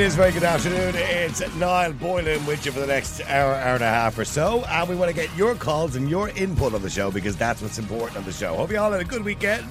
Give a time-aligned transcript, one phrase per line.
[0.00, 0.94] It is very good afternoon.
[0.96, 4.64] It's Niall Boylan with you for the next hour, hour and a half or so.
[4.64, 7.60] And we want to get your calls and your input on the show because that's
[7.60, 8.56] what's important on the show.
[8.56, 9.68] Hope you all had a good weekend.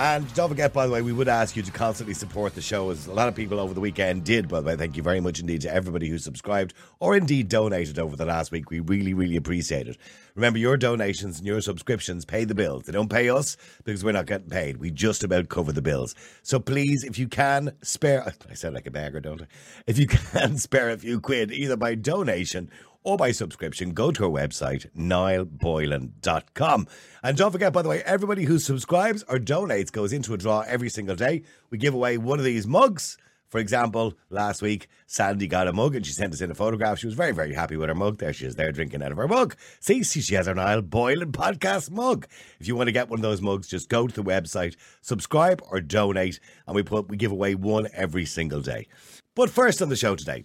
[0.00, 2.88] And don't forget, by the way, we would ask you to constantly support the show,
[2.88, 4.48] as a lot of people over the weekend did.
[4.48, 7.98] By the way, thank you very much indeed to everybody who subscribed or indeed donated
[7.98, 8.70] over the last week.
[8.70, 9.98] We really, really appreciate it.
[10.34, 12.84] Remember, your donations and your subscriptions pay the bills.
[12.84, 14.78] They don't pay us because we're not getting paid.
[14.78, 16.14] We just about cover the bills.
[16.42, 19.46] So please, if you can spare, I sound like a beggar, don't I?
[19.86, 22.70] If you can spare a few quid, either by donation
[23.02, 26.86] or by subscription, go to our website, niallboylan.com.
[27.22, 30.60] And don't forget, by the way, everybody who subscribes or donates goes into a draw
[30.60, 31.42] every single day.
[31.70, 33.16] We give away one of these mugs.
[33.50, 37.00] For example, last week, Sandy got a mug and she sent us in a photograph.
[37.00, 38.18] She was very, very happy with her mug.
[38.18, 39.56] There she is, there drinking out of her mug.
[39.80, 42.28] See, see she has her Niall Boylan podcast mug.
[42.60, 45.60] If you want to get one of those mugs, just go to the website, subscribe
[45.68, 48.86] or donate, and we put we give away one every single day.
[49.34, 50.44] But first on the show today,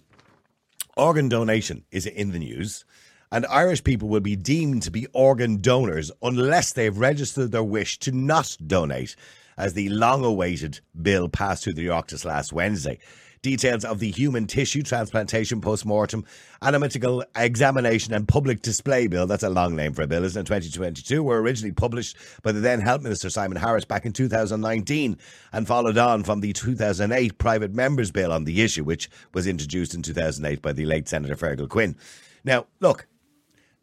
[0.96, 2.84] organ donation is in the news,
[3.30, 7.98] and Irish people will be deemed to be organ donors unless they've registered their wish
[8.00, 9.14] to not donate,
[9.58, 12.98] as the long awaited bill passed through the Oireachtas last Wednesday.
[13.46, 16.24] Details of the human tissue transplantation post-mortem
[16.62, 20.46] anatomical examination and public display bill, that's a long name for a bill, isn't it,
[20.46, 25.16] 2022, were originally published by the then Health Minister Simon Harris back in 2019
[25.52, 29.94] and followed on from the 2008 private members bill on the issue, which was introduced
[29.94, 31.94] in 2008 by the late Senator Feargal Quinn.
[32.42, 33.06] Now, look,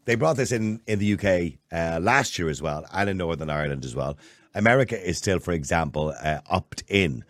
[0.04, 3.50] they brought this in in the UK uh, last year as well, and in Northern
[3.50, 4.18] Ireland as well.
[4.54, 7.24] America is still, for example, uh, opt in.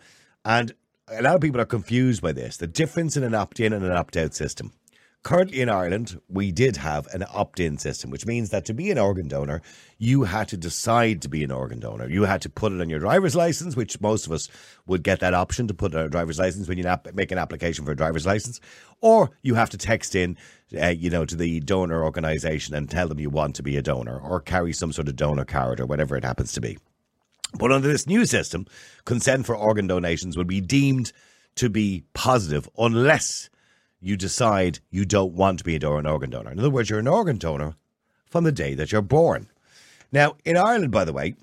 [0.44, 0.74] And
[1.08, 3.84] a lot of people are confused by this the difference in an opt in and
[3.84, 4.72] an opt out system.
[5.22, 8.90] Currently in Ireland, we did have an opt in system, which means that to be
[8.90, 9.62] an organ donor,
[9.96, 12.06] you had to decide to be an organ donor.
[12.06, 14.50] You had to put it on your driver's license, which most of us
[14.86, 17.86] would get that option to put on a driver's license when you make an application
[17.86, 18.60] for a driver's license.
[19.00, 20.36] Or you have to text in,
[20.78, 23.82] uh, you know, to the donor organisation and tell them you want to be a
[23.82, 26.76] donor or carry some sort of donor card or whatever it happens to be.
[27.58, 28.66] But under this new system,
[29.04, 31.12] consent for organ donations will be deemed
[31.56, 33.48] to be positive unless
[34.00, 36.50] you decide you don't want to be an organ donor.
[36.50, 37.76] In other words, you're an organ donor
[38.26, 39.48] from the day that you're born.
[40.12, 41.36] Now, in Ireland, by the way,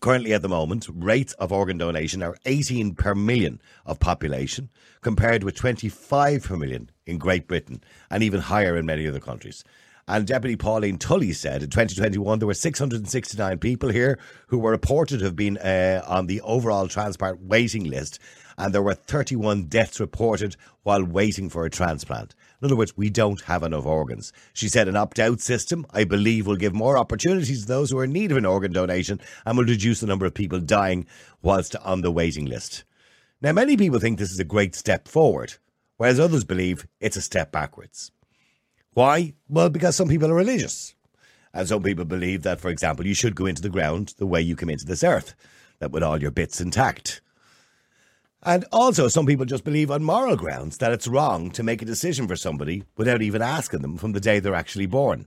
[0.00, 4.68] currently at the moment, rates of organ donation are 18 per million of population,
[5.00, 9.64] compared with 25 per million in Great Britain and even higher in many other countries.
[10.06, 15.20] And Deputy Pauline Tully said in 2021 there were 669 people here who were reported
[15.20, 18.18] to have been uh, on the overall transplant waiting list,
[18.58, 22.34] and there were 31 deaths reported while waiting for a transplant.
[22.60, 24.30] In other words, we don't have enough organs.
[24.52, 27.98] She said an opt out system, I believe, will give more opportunities to those who
[27.98, 31.06] are in need of an organ donation and will reduce the number of people dying
[31.40, 32.84] whilst on the waiting list.
[33.40, 35.54] Now, many people think this is a great step forward,
[35.96, 38.10] whereas others believe it's a step backwards.
[38.94, 39.34] Why?
[39.48, 40.94] Well, because some people are religious.
[41.52, 44.40] And some people believe that, for example, you should go into the ground the way
[44.40, 45.34] you come into this earth,
[45.78, 47.20] that with all your bits intact.
[48.42, 51.86] And also, some people just believe on moral grounds that it's wrong to make a
[51.86, 55.26] decision for somebody without even asking them from the day they're actually born.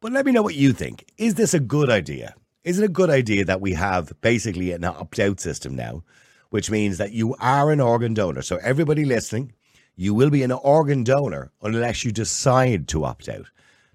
[0.00, 1.06] But let me know what you think.
[1.16, 2.34] Is this a good idea?
[2.62, 6.02] Is it a good idea that we have basically an opt out system now,
[6.50, 8.42] which means that you are an organ donor?
[8.42, 9.52] So, everybody listening,
[9.96, 13.46] you will be an organ donor unless you decide to opt out.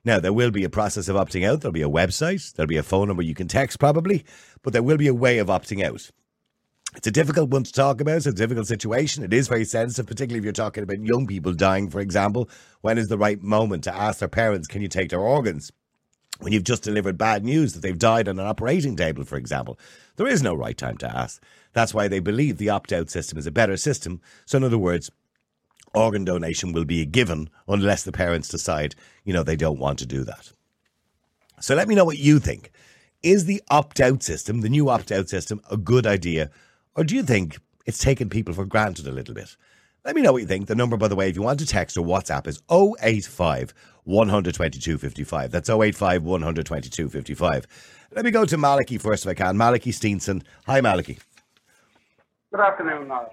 [0.03, 1.61] Now, there will be a process of opting out.
[1.61, 4.25] There'll be a website, there'll be a phone number you can text probably,
[4.63, 6.09] but there will be a way of opting out.
[6.95, 8.17] It's a difficult one to talk about.
[8.17, 9.23] It's a difficult situation.
[9.23, 12.49] It is very sensitive, particularly if you're talking about young people dying, for example.
[12.81, 15.71] When is the right moment to ask their parents, can you take their organs?
[16.39, 19.79] When you've just delivered bad news that they've died on an operating table, for example,
[20.15, 21.41] there is no right time to ask.
[21.73, 24.19] That's why they believe the opt out system is a better system.
[24.45, 25.11] So, in other words,
[25.93, 29.99] organ donation will be a given unless the parents decide, you know, they don't want
[29.99, 30.51] to do that.
[31.59, 32.71] So let me know what you think.
[33.23, 36.49] Is the opt out system, the new opt out system, a good idea?
[36.95, 39.55] Or do you think it's taken people for granted a little bit?
[40.03, 40.65] Let me know what you think.
[40.65, 43.73] The number, by the way, if you want to text or WhatsApp is 085
[44.03, 45.51] 122 55.
[45.51, 47.67] That's 085 122 55.
[48.13, 49.55] Let me go to Malachy first if I can.
[49.55, 50.43] Malachy Steenson.
[50.65, 51.19] Hi, Malachy.
[52.51, 53.31] Good afternoon, Niall.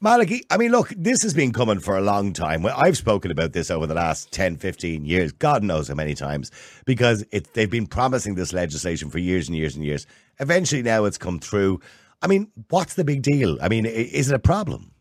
[0.00, 2.66] Malachy, I mean, look, this has been coming for a long time.
[2.66, 6.50] I've spoken about this over the last 10, 15 years, God knows how many times,
[6.84, 10.06] because it, they've been promising this legislation for years and years and years.
[10.40, 11.80] Eventually, now it's come through.
[12.20, 13.58] I mean, what's the big deal?
[13.62, 14.92] I mean, is it a problem?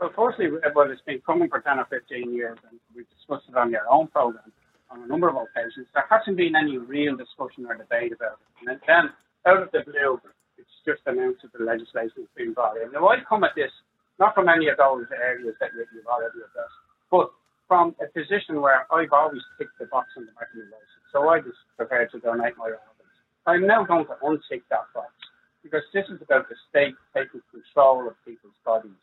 [0.00, 3.56] Well, firstly, well, it's been coming for 10 or 15 years, and we've discussed it
[3.56, 4.52] on your own programme
[4.92, 5.86] on a number of occasions.
[5.94, 8.68] There hasn't been any real discussion or debate about it.
[8.68, 9.10] And then,
[9.46, 10.20] out of the blue,
[10.84, 12.92] just announced that the legislation has been brought in.
[12.92, 13.70] Now, I come at this
[14.18, 16.78] not from any of those areas that you've already addressed,
[17.10, 17.30] but
[17.66, 21.06] from a position where I've always ticked the box on the my license.
[21.12, 23.16] So I was prepared to donate my organs.
[23.46, 25.10] I'm now going to untick that box
[25.62, 29.00] because this is about the state taking control of people's bodies.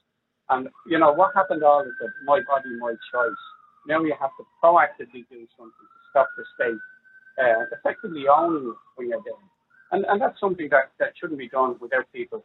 [0.50, 3.44] And, you know, what happened all is that my body, my choice.
[3.88, 6.82] Now you have to proactively do something to stop the state
[7.42, 9.40] uh, effectively owning it when you're dead.
[9.92, 12.44] And, and that's something that, that shouldn't be done without people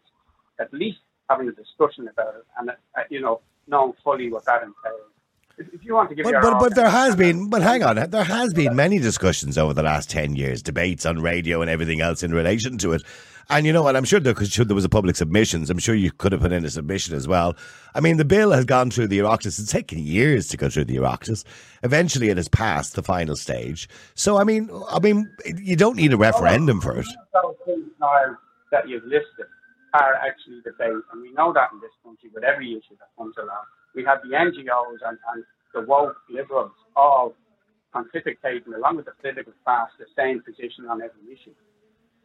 [0.60, 0.98] at least
[1.28, 2.74] having a discussion about it and, uh,
[3.10, 5.13] you know, knowing fully what that entails.
[5.56, 8.24] If, you want to give but, but, but there has been, but hang on, there
[8.24, 12.22] has been many discussions over the last 10 years, debates on radio and everything else
[12.22, 13.02] in relation to it.
[13.50, 13.94] And you know what?
[13.94, 16.52] I'm sure there, should there was a public submissions, I'm sure you could have put
[16.52, 17.54] in a submission as well.
[17.94, 19.60] I mean, the bill has gone through the Oireachtas.
[19.60, 21.44] It's taken years to go through the Oireachtas.
[21.82, 23.88] Eventually, it has passed the final stage.
[24.14, 27.06] So, I mean, I mean, you don't need a referendum for it.
[28.70, 29.46] That you've listed
[29.92, 33.34] are actually debate, and we know that in this country with every issue that comes
[33.38, 33.62] along.
[33.94, 37.34] We have the NGOs and, and the woke liberals all
[37.94, 41.54] pontificating, along with the political class, the same position on every issue.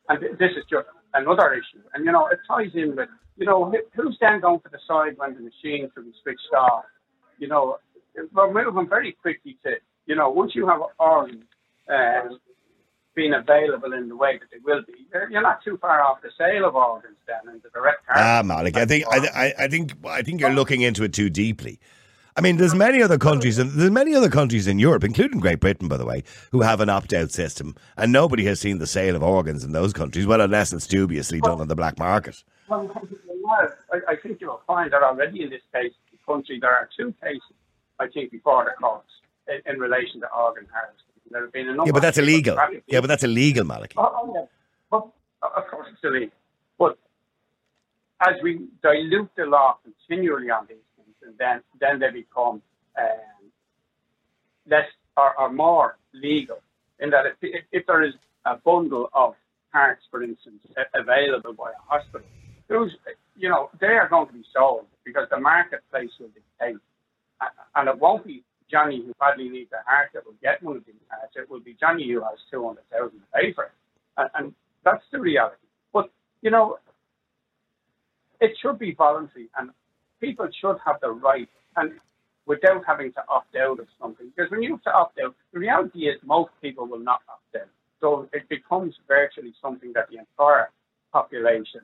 [0.10, 1.84] And this is just another issue.
[1.94, 5.36] And, you know, it ties in with, you know, who's then going to decide when
[5.36, 6.86] the machine can be switched off?
[7.38, 7.78] You know,
[8.34, 9.74] we're moving very quickly to,
[10.08, 11.44] you know, once you have organs
[11.88, 12.30] uh,
[13.16, 14.94] being available in the way that they will be,
[15.32, 18.04] you're not too far off the sale of organs then and the direct.
[18.10, 21.80] Ah, Malik, I think, I, I think, I think you're looking into it too deeply.
[22.40, 25.60] I mean, there's many other countries, and there's many other countries in Europe, including Great
[25.60, 29.16] Britain, by the way, who have an opt-out system, and nobody has seen the sale
[29.18, 30.26] of organs in those countries.
[30.26, 32.42] Well, unless it's dubiously done on the black market.
[32.70, 32.90] Well,
[34.08, 37.42] I, think you'll find that already in this case, the country, there are two cases,
[38.00, 39.10] I think, before the courts
[39.48, 41.09] in, in relation to organ harvesting.
[41.32, 41.86] There have been a number.
[41.86, 42.58] Yeah, but that's illegal.
[42.88, 43.96] Yeah, but that's illegal, Malachy.
[43.98, 44.46] Oh, oh, yeah.
[44.90, 46.36] Well, of course it's illegal.
[46.78, 46.98] But
[48.22, 52.62] as we dilute the law continually on these things, and then then they become
[52.98, 53.52] um,
[54.68, 54.88] less
[55.18, 56.60] or, or, more legal.
[57.00, 58.14] In that, if, if, there is
[58.46, 59.36] a bundle of
[59.72, 60.62] parts, for instance,
[60.94, 62.26] available by a hospital,
[62.68, 62.92] those
[63.38, 66.82] you know they are going to be sold because the marketplace will dictate,
[67.76, 70.86] and it won't be Johnny who badly needs a heart that will get one of
[70.86, 71.34] these parts.
[71.36, 73.72] It will be Johnny who has two hundred thousand to pay for it,
[74.18, 75.68] and, and that's the reality.
[75.94, 76.10] But
[76.42, 76.78] you know,
[78.40, 79.72] it should be voluntary, and
[80.22, 81.92] people should have the right and
[82.46, 84.32] without having to opt out of something.
[84.36, 87.56] Because when you have to opt out, the reality is most people will not opt
[87.56, 87.70] out.
[88.02, 90.72] So it becomes virtually something that the entire
[91.14, 91.82] population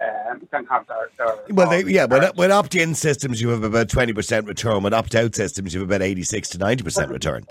[0.00, 1.10] um, can have their.
[1.16, 4.82] their well, they, yeah, with, with opt in systems, you have about 20% return.
[4.82, 7.46] With opt out systems, you have about 86 to 90% return.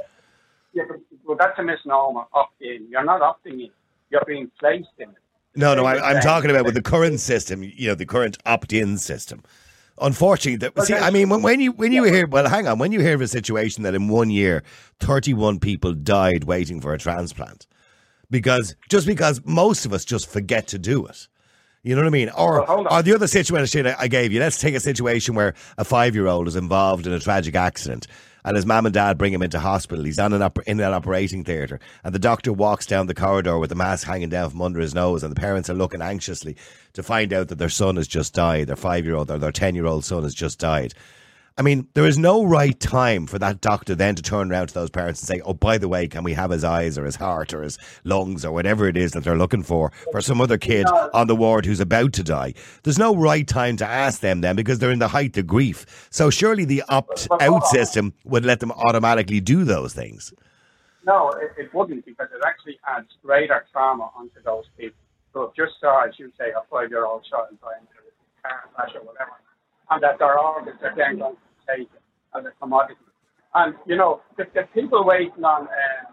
[0.74, 2.88] Yeah, but well, that's a misnomer, opt in.
[2.90, 3.70] You're not opting in,
[4.10, 5.16] you're being placed in it.
[5.56, 8.74] No, no, I, am talking about with the current system, you know, the current opt
[8.74, 9.44] in system.
[10.02, 12.92] Unfortunately, that, see, I mean, when, when you when you hear, well, hang on, when
[12.92, 14.64] you hear of a situation that in one year,
[15.00, 17.68] thirty-one people died waiting for a transplant,
[18.32, 21.28] because just because most of us just forget to do it,
[21.84, 22.30] you know what I mean?
[22.30, 24.40] Or, well, or the other situation I gave you.
[24.40, 28.08] Let's take a situation where a five-year-old is involved in a tragic accident
[28.46, 30.04] and his mum and dad bring him into hospital.
[30.04, 33.58] He's on an op- in an operating theatre, and the doctor walks down the corridor
[33.58, 36.56] with the mask hanging down from under his nose, and the parents are looking anxiously
[36.94, 39.52] to find out that their son has just died, their five year old or their
[39.52, 40.94] ten year old son has just died.
[41.56, 44.74] I mean, there is no right time for that doctor then to turn around to
[44.74, 47.18] those parents and say, "Oh, by the way, can we have his eyes or his
[47.18, 50.58] heart or his lungs or whatever it is that they're looking for for some other
[50.58, 54.42] kid on the ward who's about to die?" There's no right time to ask them
[54.42, 56.08] then because they're in the height of grief.
[56.10, 60.34] So surely the opt-out system would let them automatically do those things.
[61.06, 64.98] No, it, it wouldn't because it actually adds greater trauma onto those people.
[65.34, 68.96] So if just saw, as you say, a five-year-old child dying in a car crash
[68.96, 69.32] or whatever
[69.94, 72.02] and that their organs are then going to be taken
[72.34, 72.98] as a commodity.
[73.54, 76.10] And, you know, the, the people waiting on, uh,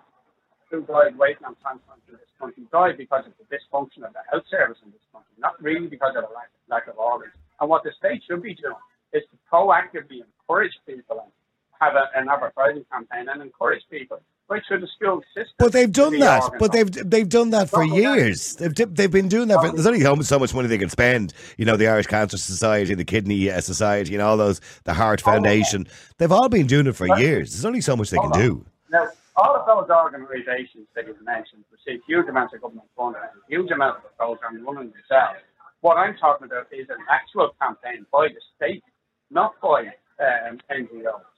[0.69, 4.21] who died waiting on transplant in this country died because of the dysfunction of the
[4.29, 7.33] health service in this country, not really because of the lack, lack of organs.
[7.59, 8.77] And what the state should be doing
[9.17, 11.33] is to proactively encourage people and
[11.81, 14.21] have a, an advertising campaign and encourage people
[14.51, 15.55] right through the school system.
[15.59, 16.51] But they've done that.
[16.59, 18.57] But they've they've done that for years.
[18.57, 19.61] They've they've been doing that.
[19.61, 21.33] For, there's only so much money they can spend.
[21.57, 25.21] You know, the Irish Cancer Society, the Kidney uh, Society, and all those, the Heart
[25.21, 25.87] Foundation.
[26.19, 27.53] They've all been doing it for years.
[27.53, 28.67] There's only so much they can do.
[28.91, 33.71] Now, all of those organisations that you've mentioned receive huge amounts of government funding huge
[33.71, 35.41] amounts of programs running themselves.
[35.81, 38.83] What I'm talking about is an actual campaign by the state,
[39.31, 41.30] not by um, NGOs.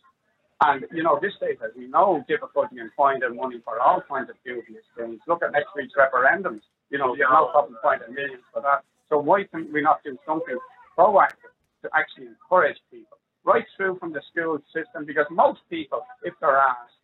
[0.64, 4.36] And, you know, this state has no difficulty in finding money for all kinds of
[4.44, 5.20] dubious things.
[5.26, 6.60] Look at next week's referendums.
[6.90, 8.84] You know, there's no problem finding millions for that.
[9.08, 10.56] So why can't we not do something
[10.96, 11.52] proactive
[11.82, 16.58] to actually encourage people right through from the school system because most people, if they're
[16.58, 16.94] asked,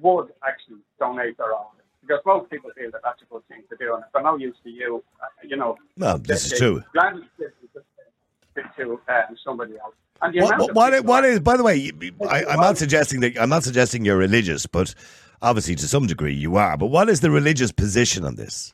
[0.00, 3.76] would actually donate their organs because most people feel that that's a good thing to
[3.76, 3.94] do.
[3.94, 5.76] And if they're no use to you, uh, you know.
[5.96, 6.82] Well, this is true.
[8.54, 9.94] To uh, somebody else.
[10.20, 11.90] What, what, what is, by the way,
[12.28, 14.94] I, I'm not suggesting that I'm not suggesting you're religious, but
[15.40, 16.76] obviously to some degree you are.
[16.76, 18.72] But what is the religious position on this?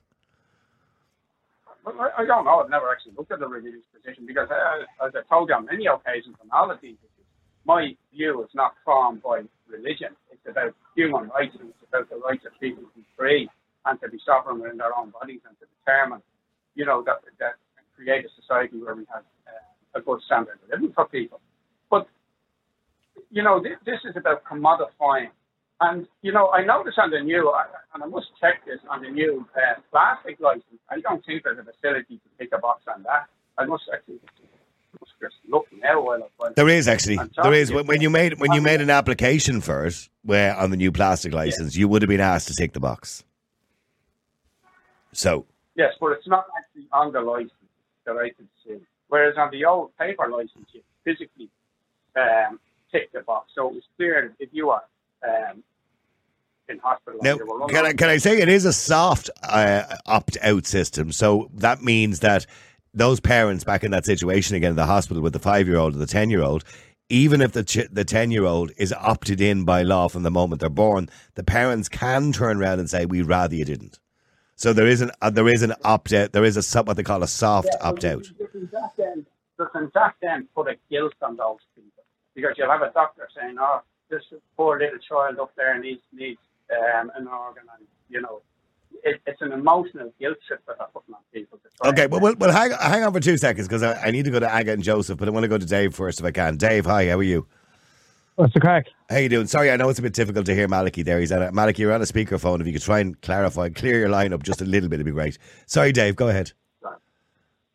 [1.87, 2.61] I, I don't know.
[2.61, 5.65] I've never actually looked at the religious position because, uh, as I told you on
[5.65, 7.27] many occasions on all of these issues,
[7.65, 10.17] my view is not formed by religion.
[10.31, 13.49] It's about human rights and it's about the rights of people to be free
[13.87, 16.21] and to be sovereign within their own bodies and to determine,
[16.75, 17.55] you know, that, that
[17.97, 19.23] create a society where we have
[19.99, 21.41] a good standard of living for people.
[21.91, 22.07] But,
[23.31, 25.31] you know, th- this is about commodifying.
[25.81, 27.53] And, you know, I noticed on the new,
[27.95, 31.59] and I must check this on the new uh, plastic license, I don't think there's
[31.59, 33.27] a facility to pick a box on that.
[33.59, 34.21] I must actually
[35.01, 36.17] must just look now
[36.57, 37.19] There is actually.
[37.43, 37.73] There is.
[37.73, 40.93] When, when you made when you made an application for it, where on the new
[40.93, 41.81] plastic license, yeah.
[41.81, 43.25] you would have been asked to tick the box.
[45.13, 45.47] So.
[45.75, 47.53] Yes, but it's not actually on the license
[48.05, 48.79] that I can see.
[49.09, 51.49] Whereas on the old paper license, you physically
[52.17, 52.61] um,
[52.93, 53.51] tick the box.
[53.55, 54.85] So it was clear if you are
[55.27, 55.63] um,
[56.69, 57.21] in hospital.
[57.23, 57.37] Now,
[57.69, 61.13] can I, can I say it is a soft uh, opt out system?
[61.13, 62.47] So that means that
[62.95, 65.95] those parents back in that situation again in the hospital with the five year old
[65.95, 66.65] or the 10 year old,
[67.09, 70.31] even if the ch- the 10 year old is opted in by law from the
[70.31, 73.99] moment they're born, the parents can turn around and say, We'd rather you didn't.
[74.57, 76.33] So there is an uh, there is an opt out.
[76.33, 78.27] There is a what they call a soft yeah, opt out.
[79.59, 82.05] Doesn't that, then, doesn't that then put a guilt on those people?
[82.35, 84.23] Because you'll have a doctor saying, "Oh, this
[84.57, 88.43] poor little child up there needs needs um, an organ," and you know,
[89.03, 91.59] it, it's an emotional guilt trip that they're putting on people.
[91.85, 94.31] Okay, well, well, well hang, hang on for two seconds because I, I, need to
[94.31, 96.33] go to Aga and Joseph, but I want to go to Dave first if I
[96.33, 96.57] can.
[96.57, 97.47] Dave, hi, how are you?
[98.35, 98.87] What's the crack?
[99.11, 99.47] How you doing?
[99.47, 101.19] Sorry, I know it's a bit difficult to hear Malachy there.
[101.21, 102.61] He's at a, Malachy, you're on a speakerphone.
[102.61, 105.07] If you could try and clarify, clear your line up just a little bit, it'd
[105.07, 105.39] be great.
[105.67, 106.53] Sorry, Dave, go ahead.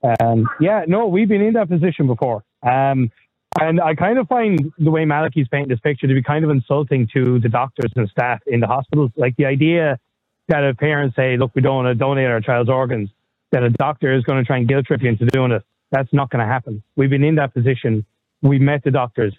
[0.03, 2.43] Um, yeah, no, we've been in that position before.
[2.61, 3.11] Um,
[3.59, 6.49] and I kind of find the way Malachy's painting this picture to be kind of
[6.49, 9.11] insulting to the doctors and staff in the hospitals.
[9.15, 9.99] Like the idea
[10.47, 13.09] that a parent say, look, we don't want to donate our child's organs,
[13.51, 15.63] that a doctor is going to try and guilt trip you into doing it.
[15.91, 16.81] That's not going to happen.
[16.95, 18.05] We've been in that position.
[18.41, 19.35] We've met the doctors.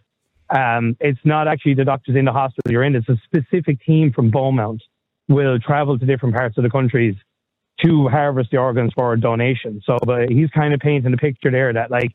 [0.48, 2.94] Um, it's not actually the doctors in the hospital you're in.
[2.94, 4.82] It's a specific team from Beaumont
[5.28, 7.16] will travel to different parts of the countries
[7.82, 9.82] to harvest the organs for a donation.
[9.84, 12.12] So but he's kind of painting the picture there that like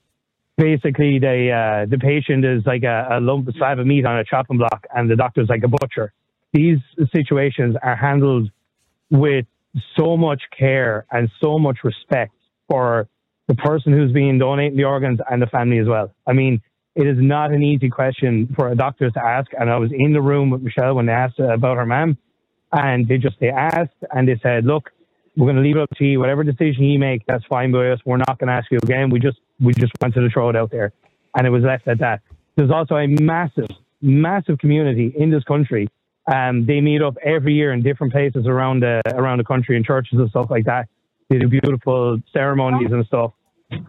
[0.58, 4.20] basically the uh, the patient is like a, a lump a slab of meat on
[4.20, 6.14] a chopping block and the doctor's like a butcher.
[6.54, 6.80] These
[7.14, 8.50] situations are handled
[9.12, 9.46] with
[9.98, 12.34] so much care and so much respect
[12.68, 13.08] for
[13.48, 16.14] the person who's being donating the organs and the family as well.
[16.28, 16.62] I mean,
[16.96, 19.50] it is not an easy question for a doctor to ask.
[19.60, 22.18] And I was in the room with Michelle when they asked about her mom,
[22.72, 24.92] and they just they asked and they said, "Look,
[25.40, 26.20] we're going to leave it up to you.
[26.20, 28.00] Whatever decision you make, that's fine by us.
[28.06, 29.10] We're not going to ask you again.
[29.10, 30.92] We just we just wanted to throw it out there,"
[31.36, 32.22] and it was left at that.
[32.58, 33.70] There's also a massive,
[34.02, 35.88] massive community in this country.
[36.32, 39.84] Um, they meet up every year in different places around the around the country in
[39.84, 40.90] churches and stuff like that.
[41.30, 43.32] They do beautiful ceremonies and stuff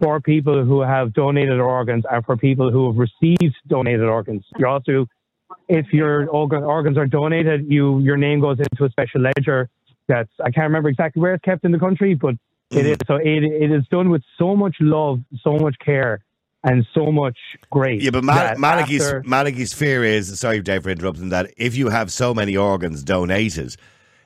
[0.01, 4.45] for people who have donated organs and for people who have received donated organs.
[4.57, 5.05] You also,
[5.67, 9.69] if your organs are donated, you your name goes into a special ledger.
[10.07, 12.35] That's I can't remember exactly where it's kept in the country, but
[12.71, 12.91] it mm.
[12.91, 16.23] is so it it is done with so much love, so much care,
[16.63, 17.37] and so much
[17.69, 18.03] grace.
[18.03, 19.75] Yeah, but Mal- Malachy's after...
[19.75, 21.53] Fear is sorry, Dave, for interrupting that.
[21.57, 23.75] If you have so many organs donated,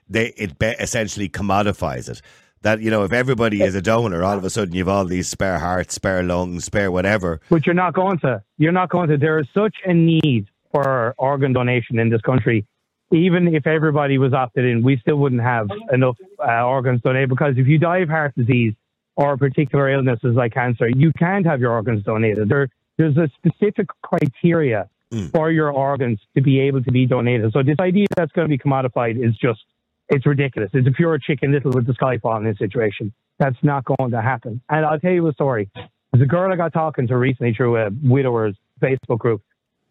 [0.09, 2.21] they it be- essentially commodifies it
[2.65, 5.29] that you know if everybody is a donor, all of a sudden you've all these
[5.29, 7.39] spare hearts, spare lungs, spare whatever.
[7.49, 8.41] But you're not going to.
[8.57, 9.17] You're not going to.
[9.17, 12.65] There is such a need for organ donation in this country.
[13.11, 17.53] Even if everybody was opted in, we still wouldn't have enough uh, organs donated because
[17.57, 18.73] if you die of heart disease
[19.15, 22.49] or a particular illnesses like cancer, you can't have your organs donated.
[22.49, 25.31] There, there's a specific criteria mm.
[25.31, 27.53] for your organs to be able to be donated.
[27.53, 29.61] So this idea that's going to be commodified is just
[30.09, 30.69] it's ridiculous.
[30.73, 33.11] It's a pure chicken little with the sky falling in this situation.
[33.39, 34.61] That's not going to happen.
[34.69, 35.69] And I'll tell you a story.
[35.75, 39.41] There's a girl I got talking to recently through a widower's Facebook group.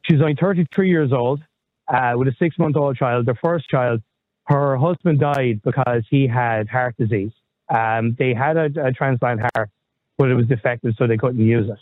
[0.02, 1.40] She's only 33 years old
[1.88, 4.02] uh, with a six month old child, their first child.
[4.46, 7.32] Her husband died because he had heart disease.
[7.74, 9.70] Um, they had a, a transplant heart,
[10.18, 11.78] but it was defective, so they couldn't use it.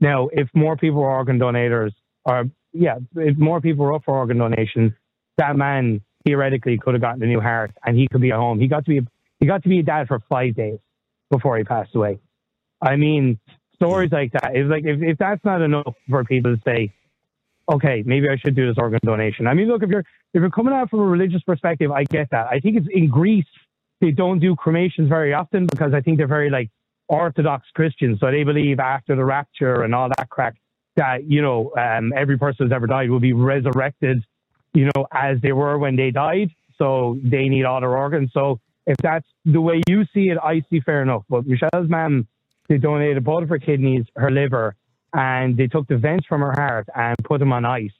[0.00, 1.92] Now, if more people were organ donors,
[2.24, 4.94] or yeah, if more people were up for organ donation,
[5.38, 8.60] that man theoretically could have gotten a new heart and he could be at home.
[8.60, 9.06] He got to be
[9.40, 10.78] he got to be a dad for five days
[11.30, 12.18] before he passed away.
[12.82, 13.38] I mean,
[13.74, 14.52] stories like that.
[14.54, 16.92] It's like if, if that's not enough for people to say,
[17.68, 19.46] okay, maybe I should do this organ donation.
[19.46, 22.28] I mean, look, if you're if you're coming out from a religious perspective, I get
[22.30, 22.46] that.
[22.50, 23.46] I think it's in Greece
[24.00, 26.70] they don't do cremations very often because I think they're very like
[27.08, 30.56] Orthodox Christians, so they believe after the rapture and all that crack
[30.96, 34.22] that you know um, every person who's ever died will be resurrected,
[34.74, 36.50] you know, as they were when they died.
[36.76, 38.30] So they need all their organs.
[38.32, 41.24] So if that's the way you see it, I see fair enough.
[41.28, 42.28] But Michelle's mom,
[42.68, 44.76] they donated both of her kidneys, her liver,
[45.14, 47.92] and they took the vents from her heart and put them on ice.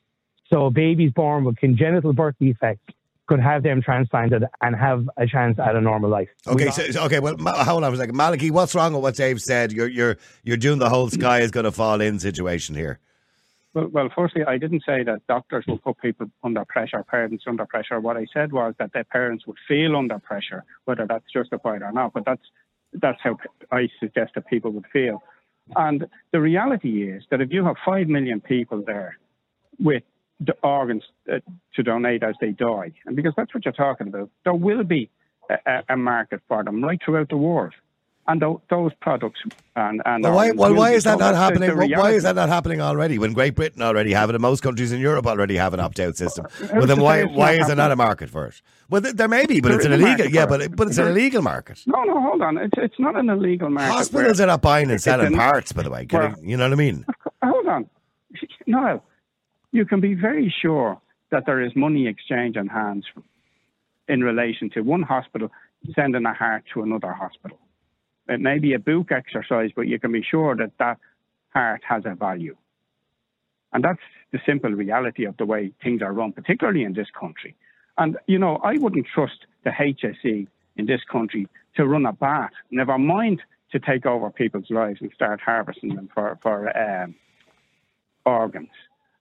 [0.53, 2.95] So babies born with congenital birth defects
[3.27, 6.29] could have them transplanted and have a chance at a normal life.
[6.47, 7.21] Okay, so, so, okay.
[7.21, 8.51] Well, Ma- hold on a second, Malachy.
[8.51, 9.71] What's wrong with what Dave said?
[9.71, 12.99] You're you're you're doing the whole sky is going to fall in situation here.
[13.75, 17.67] Well, well, firstly, I didn't say that doctors will put people under pressure, parents under
[17.67, 18.01] pressure.
[18.01, 21.93] What I said was that their parents would feel under pressure, whether that's justified or
[21.93, 22.15] not.
[22.15, 22.43] But that's
[22.95, 23.37] that's how
[23.71, 25.23] I suggest that people would feel.
[25.77, 29.19] And the reality is that if you have five million people there
[29.79, 30.03] with
[30.41, 31.39] the organs uh,
[31.75, 35.11] to donate as they die, and because that's what you're talking about, there will be
[35.51, 37.75] a, a market for them right throughout the world
[38.29, 39.41] and th- those products
[39.75, 41.71] and, and well, why, well, why is that not happening?
[41.97, 43.19] Why is that not happening already?
[43.19, 46.17] When Great Britain already have it, and most countries in Europe already have an opt-out
[46.17, 46.47] system.
[46.63, 48.61] Uh, well, then why why is there not a market for it?
[48.91, 50.27] Well, there may be, but there it's an illegal.
[50.27, 51.83] Yeah, but but it's an illegal market.
[51.87, 52.59] No, no, hold on.
[52.59, 53.93] It's it's not an illegal market.
[53.93, 56.07] Hospitals are not buying and selling parts, by the way.
[56.13, 57.07] Well, you know what I mean?
[57.43, 57.91] Hold on,
[58.67, 59.03] no.
[59.73, 63.05] You can be very sure that there is money exchange on hands
[64.09, 65.51] in relation to one hospital
[65.95, 67.59] sending a heart to another hospital
[68.29, 70.99] it may be a book exercise, but you can be sure that that
[71.55, 72.57] heart has a value.
[73.73, 74.01] And that's
[74.33, 77.55] the simple reality of the way things are run, particularly in this country.
[77.97, 82.53] And, you know, I wouldn't trust the HSE in this country to run a bat,
[82.71, 87.15] never mind to take over people's lives and start harvesting them for, for um,
[88.25, 88.71] organs.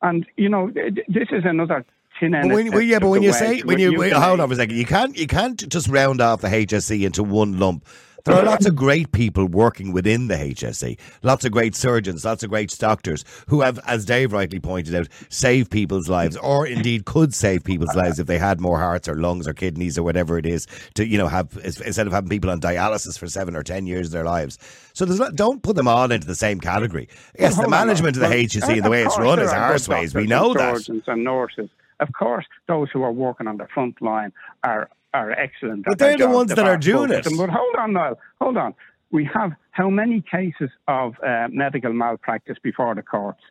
[0.02, 1.86] And, you know, this is another
[2.20, 4.76] but when, well, yeah, but when you say when you, wait, hold on a second,
[4.76, 7.86] you can't you can't just round off the HSE into one lump.
[8.28, 12.44] There are lots of great people working within the HSE, lots of great surgeons, lots
[12.44, 17.06] of great doctors who have, as Dave rightly pointed out, saved people's lives, or indeed
[17.06, 20.38] could save people's lives if they had more hearts or lungs or kidneys or whatever
[20.38, 23.64] it is to, you know, have instead of having people on dialysis for seven or
[23.64, 24.60] ten years of their lives.
[24.92, 27.08] So not, don't put them all into the same category.
[27.40, 30.14] Yes, the management of the HSE and the way it's run is arseways.
[30.14, 30.76] We know that.
[30.80, 31.70] Surgeons and nurses.
[32.02, 34.90] Of course, those who are working on the front line are
[35.26, 35.86] are excellent.
[35.86, 37.24] But they're the ones that are doing it.
[37.24, 38.20] But hold on, Niall.
[38.42, 38.74] Hold on.
[39.12, 43.42] We have how many cases of uh, medical malpractice before the courts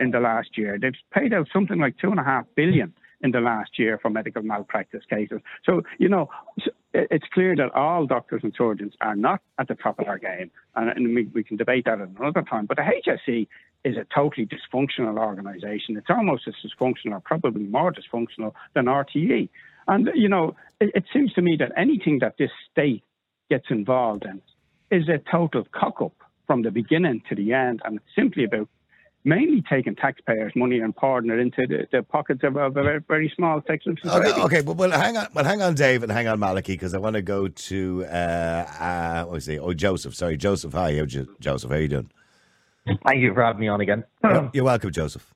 [0.00, 0.78] in the last year?
[0.80, 4.10] They've paid out something like two and a half billion in the last year for
[4.10, 5.40] medical malpractice cases.
[5.64, 6.28] So, you know,
[6.92, 10.50] it's clear that all doctors and surgeons are not at the top of their game.
[10.74, 12.66] And, and we, we, can debate that at another time.
[12.66, 13.46] But the HSE
[13.84, 15.96] is a totally dysfunctional organisation.
[15.96, 19.48] It's almost as dysfunctional, or probably more dysfunctional than RTE.
[19.88, 23.04] And, you know, it, it seems to me that anything that this state
[23.50, 24.40] gets involved in
[24.90, 26.14] is a total cock up
[26.46, 27.82] from the beginning to the end.
[27.84, 28.68] And it's simply about
[29.24, 33.32] mainly taking taxpayers' money and pouring it into the, the pockets of, of, a very
[33.36, 34.32] small section of society.
[34.32, 36.94] Okay, okay, but well, hang on, well, hang on, Dave, and hang on, Malachy, because
[36.94, 39.58] I want to go to uh, uh, what was he?
[39.58, 40.14] Oh, Joseph.
[40.14, 40.72] Sorry, Joseph.
[40.72, 41.00] Hi,
[41.40, 41.70] Joseph.
[41.70, 42.10] How are you doing?
[42.86, 44.04] Thank you for having me on again.
[44.52, 45.31] You're welcome, Joseph.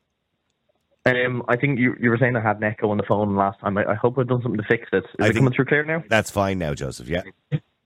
[1.06, 3.60] Um, I think you, you were saying I had an echo on the phone last
[3.60, 3.78] time.
[3.78, 5.04] I, I hope I've done something to fix it.
[5.04, 6.02] Is I it coming through clear now?
[6.08, 7.08] That's fine now, Joseph.
[7.08, 7.22] Yeah.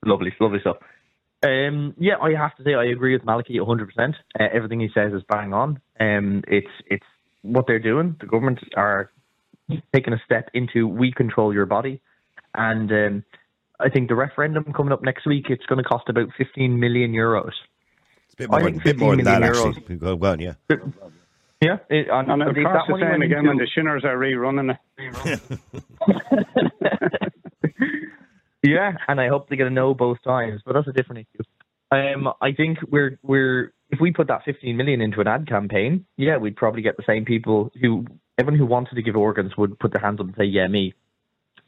[0.05, 0.77] lovely, lovely stuff.
[1.43, 4.13] Um, yeah, I have to say I agree with Malachy 100%.
[4.39, 5.79] Uh, everything he says is bang on.
[5.99, 7.05] Um, it's it's
[7.43, 8.15] what they're doing.
[8.19, 9.11] The government are
[9.93, 12.01] taking a step into we control your body,
[12.53, 13.23] and um,
[13.79, 17.11] I think the referendum coming up next week it's going to cost about 15 million
[17.11, 17.53] euros.
[18.25, 19.77] It's a bit more, bit more than that, euros.
[19.77, 19.95] actually.
[19.95, 20.53] Go on, yeah.
[21.61, 25.39] Yeah, it, and, and it costs the same again when the Shinners are rerunning it.
[28.63, 31.43] yeah, and I hope they get a no both times, but that's a different issue.
[31.91, 36.05] Um, I think we're we're if we put that 15 million into an ad campaign,
[36.17, 38.05] yeah, we'd probably get the same people who
[38.37, 40.93] everyone who wanted to give organs would put their hands up and say, yeah, me.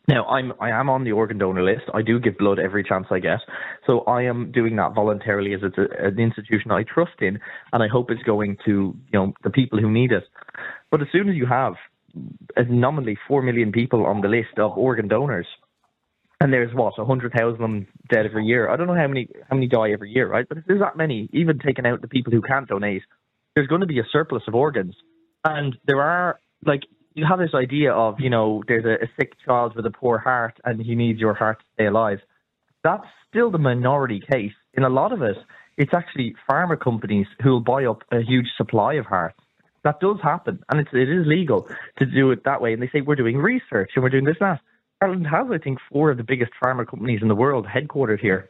[0.07, 1.83] Now, I'm I am on the organ donor list.
[1.93, 3.39] I do give blood every chance I get,
[3.87, 7.39] so I am doing that voluntarily as it's a, an institution I trust in,
[7.71, 8.71] and I hope it's going to
[9.11, 10.23] you know the people who need it.
[10.91, 11.75] But as soon as you have
[12.69, 15.47] nominally four million people on the list of organ donors,
[16.41, 18.69] and there's what hundred thousand of them dead every year.
[18.69, 20.45] I don't know how many how many die every year, right?
[20.47, 23.03] But if there's that many, even taking out the people who can't donate,
[23.55, 24.95] there's going to be a surplus of organs,
[25.45, 26.81] and there are like
[27.15, 30.17] you have this idea of, you know, there's a, a sick child with a poor
[30.17, 32.19] heart and he needs your heart to stay alive.
[32.83, 34.53] That's still the minority case.
[34.73, 35.37] In a lot of it,
[35.77, 39.39] It's actually pharma companies who will buy up a huge supply of hearts.
[39.83, 42.73] That does happen, and it's, it is legal to do it that way.
[42.73, 44.61] And they say we're doing research and we're doing this and that.
[45.01, 48.49] Ireland has, I think, four of the biggest pharma companies in the world headquartered here.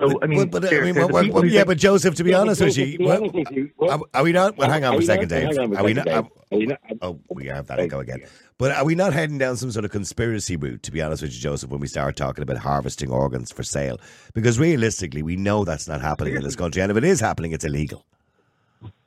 [0.00, 2.30] So I mean, but, but, I mean, what- what- what- yeah, but Joseph, to be
[2.30, 4.56] Yeah, honest with you, what- honest with you, what- are, are we not?
[4.56, 5.48] Well, hang on for a second, Dave.
[5.48, 6.06] hang on a Are we not?
[6.06, 6.16] Dave.
[6.16, 8.20] Are we not- Oh, we have that echo again.
[8.58, 11.32] But are we not heading down some sort of conspiracy route, to be honest with
[11.34, 13.98] you, Joseph, when we start talking about harvesting organs for sale?
[14.34, 16.82] Because realistically, we know that's not happening in this country.
[16.82, 18.04] And if it is happening, it's illegal.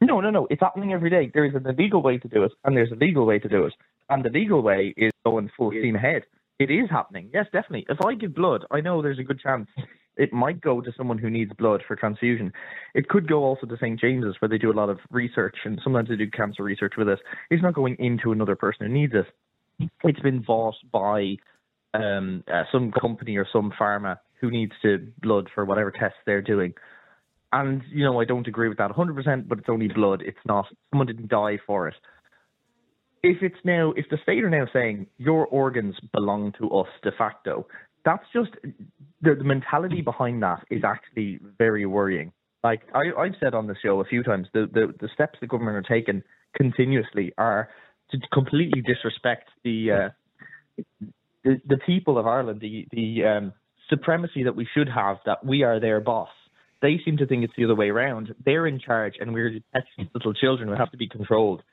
[0.01, 0.47] No, no, no.
[0.49, 1.31] It's happening every day.
[1.33, 3.65] There is an illegal way to do it, and there's a legal way to do
[3.65, 3.73] it.
[4.09, 6.23] And the legal way is going full steam ahead.
[6.59, 7.29] It is happening.
[7.33, 7.85] Yes, definitely.
[7.89, 9.67] If I give blood, I know there's a good chance
[10.17, 12.51] it might go to someone who needs blood for transfusion.
[12.93, 13.99] It could go also to St.
[13.99, 17.09] James's, where they do a lot of research, and sometimes they do cancer research with
[17.09, 17.19] it.
[17.49, 19.89] It's not going into another person who needs it.
[20.03, 21.37] It's been bought by
[21.93, 26.41] um, uh, some company or some pharma who needs to blood for whatever tests they're
[26.41, 26.73] doing.
[27.51, 30.21] And, you know, I don't agree with that 100%, but it's only blood.
[30.25, 31.95] It's not, someone didn't die for it.
[33.21, 37.11] If it's now, if the state are now saying your organs belong to us de
[37.17, 37.67] facto,
[38.05, 38.51] that's just,
[39.21, 42.31] the, the mentality behind that is actually very worrying.
[42.63, 45.47] Like I, I've said on the show a few times, the, the, the steps the
[45.47, 46.23] government are taking
[46.55, 47.69] continuously are
[48.11, 50.09] to completely disrespect the, uh,
[51.43, 53.53] the, the people of Ireland, the, the um,
[53.89, 56.29] supremacy that we should have, that we are their boss.
[56.81, 58.35] They seem to think it's the other way around.
[58.45, 59.59] They're in charge, and we're
[60.13, 61.63] little children who have to be controlled.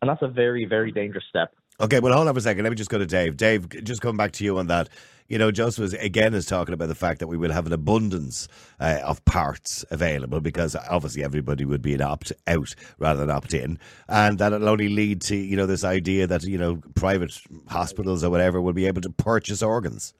[0.00, 1.54] And that's a very, very dangerous step.
[1.80, 2.64] Okay, well, hold on for a second.
[2.64, 3.36] Let me just go to Dave.
[3.36, 4.88] Dave, just coming back to you on that.
[5.28, 7.72] You know, Joseph is, again is talking about the fact that we will have an
[7.72, 8.48] abundance
[8.80, 13.54] uh, of parts available because obviously everybody would be an opt out rather than opt
[13.54, 17.38] in, and that it'll only lead to you know this idea that you know private
[17.68, 20.14] hospitals or whatever will be able to purchase organs.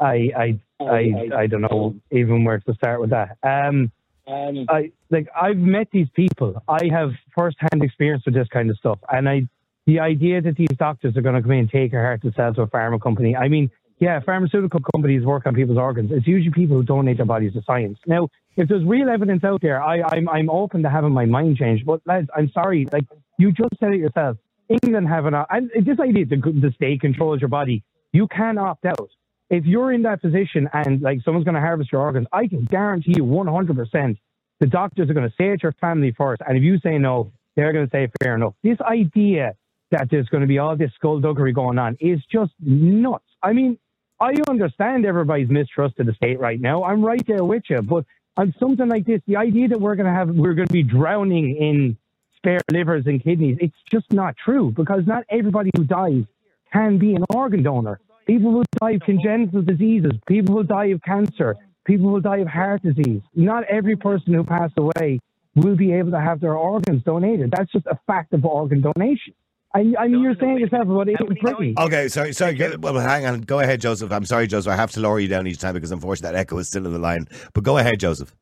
[0.00, 3.36] I, I, I, I don't know even where to start with that.
[3.42, 3.92] Um,
[4.28, 6.60] Um, I like I've met these people.
[6.68, 9.42] I have first-hand experience with this kind of stuff, and I
[9.86, 12.32] the idea that these doctors are going to come in and take your heart to
[12.32, 13.36] sell to a pharma company.
[13.36, 16.10] I mean, yeah, pharmaceutical companies work on people's organs.
[16.12, 17.98] It's usually people who donate their bodies to science.
[18.06, 21.56] Now, if there's real evidence out there, I, I'm I'm open to having my mind
[21.56, 21.86] changed.
[21.86, 23.04] But lads, I'm sorry, like
[23.38, 24.36] you just said it yourself.
[24.68, 27.84] England have an and this idea the the state controls your body.
[28.12, 29.10] You can opt out
[29.50, 32.64] if you're in that position and like someone's going to harvest your organs, I can
[32.64, 34.18] guarantee you 100%
[34.58, 36.42] the doctors are going to say it's your family first.
[36.46, 38.54] And if you say no, they're going to say fair enough.
[38.62, 39.54] This idea
[39.90, 43.24] that there's going to be all this skullduggery going on is just nuts.
[43.42, 43.78] I mean,
[44.20, 46.84] I understand everybody's mistrust of the state right now.
[46.84, 47.82] I'm right there with you.
[47.82, 48.04] But
[48.36, 50.82] on something like this, the idea that we're going to have, we're going to be
[50.82, 51.96] drowning in
[52.36, 56.24] spare livers and kidneys, it's just not true because not everybody who dies
[56.72, 58.00] can be an organ donor.
[58.26, 60.12] People will die of congenital diseases.
[60.26, 61.56] People will die of cancer.
[61.84, 63.22] People will die of heart disease.
[63.34, 65.20] Not every person who passed away
[65.54, 67.52] will be able to have their organs donated.
[67.56, 69.34] That's just a fact of organ donation.
[69.76, 72.54] I, I mean, you're saying yourself about it in Okay, sorry, sorry.
[72.54, 73.42] go- Well, hang on.
[73.42, 74.10] Go ahead, Joseph.
[74.10, 74.72] I'm sorry, Joseph.
[74.72, 76.92] I have to lower you down each time because unfortunately that echo is still in
[76.94, 77.26] the line.
[77.52, 78.34] But go ahead, Joseph.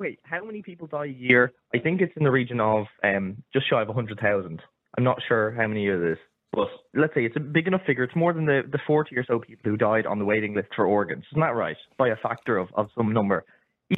[0.00, 1.52] Wait, how many people die a year?
[1.74, 4.62] I think it's in the region of um, just shy of 100,000.
[4.96, 6.18] I'm not sure how many it is,
[6.52, 8.02] but let's say it's a big enough figure.
[8.04, 10.68] It's more than the, the 40 or so people who died on the waiting list
[10.74, 11.24] for organs.
[11.32, 11.76] Isn't that right?
[11.98, 13.44] By a factor of, of some number.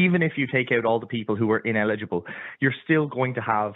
[0.01, 2.25] Even if you take out all the people who were ineligible,
[2.61, 3.75] you're still going to have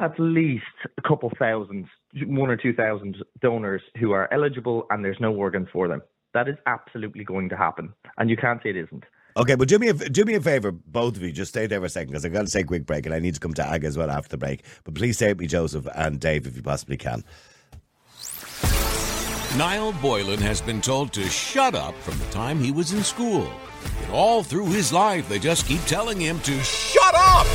[0.00, 0.64] at least
[0.98, 1.86] a couple thousand,
[2.26, 6.02] one or two thousand donors who are eligible and there's no organs for them.
[6.34, 7.92] That is absolutely going to happen.
[8.16, 9.04] And you can't say it isn't.
[9.36, 11.80] Okay, but do me a, do me a favor, both of you, just stay there
[11.80, 13.40] for a second because I've got to take a quick break and I need to
[13.40, 14.64] come to Aga as well after the break.
[14.84, 17.24] But please stay with me, Joseph and Dave, if you possibly can.
[19.56, 23.50] Niall Boylan has been told to shut up from the time he was in school.
[24.00, 27.46] Yet all through his life, they just keep telling him to shut up!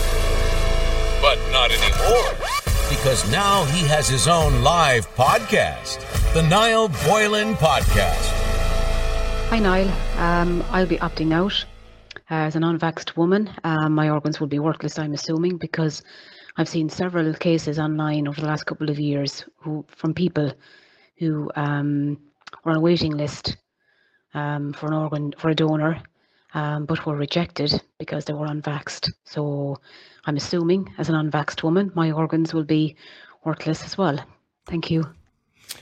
[1.27, 2.37] But not anymore.
[2.87, 5.99] Because now he has his own live podcast,
[6.33, 8.31] the Niall Boylan Podcast.
[9.49, 9.89] Hi, Niall.
[10.17, 11.65] Um, I'll be opting out.
[12.31, 16.01] Uh, as an unvaxxed woman, um, my organs will be worthless, I'm assuming, because
[16.55, 20.53] I've seen several cases online over the last couple of years who, from people
[21.17, 22.17] who um,
[22.63, 23.57] were on a waiting list
[24.33, 26.01] um, for an organ, for a donor,
[26.53, 29.11] um, but were rejected because they were unvaxxed.
[29.25, 29.81] So
[30.27, 32.95] I'm assuming, as an unvaxxed woman, my organs will be
[33.45, 34.19] worthless as well.
[34.65, 35.05] Thank you.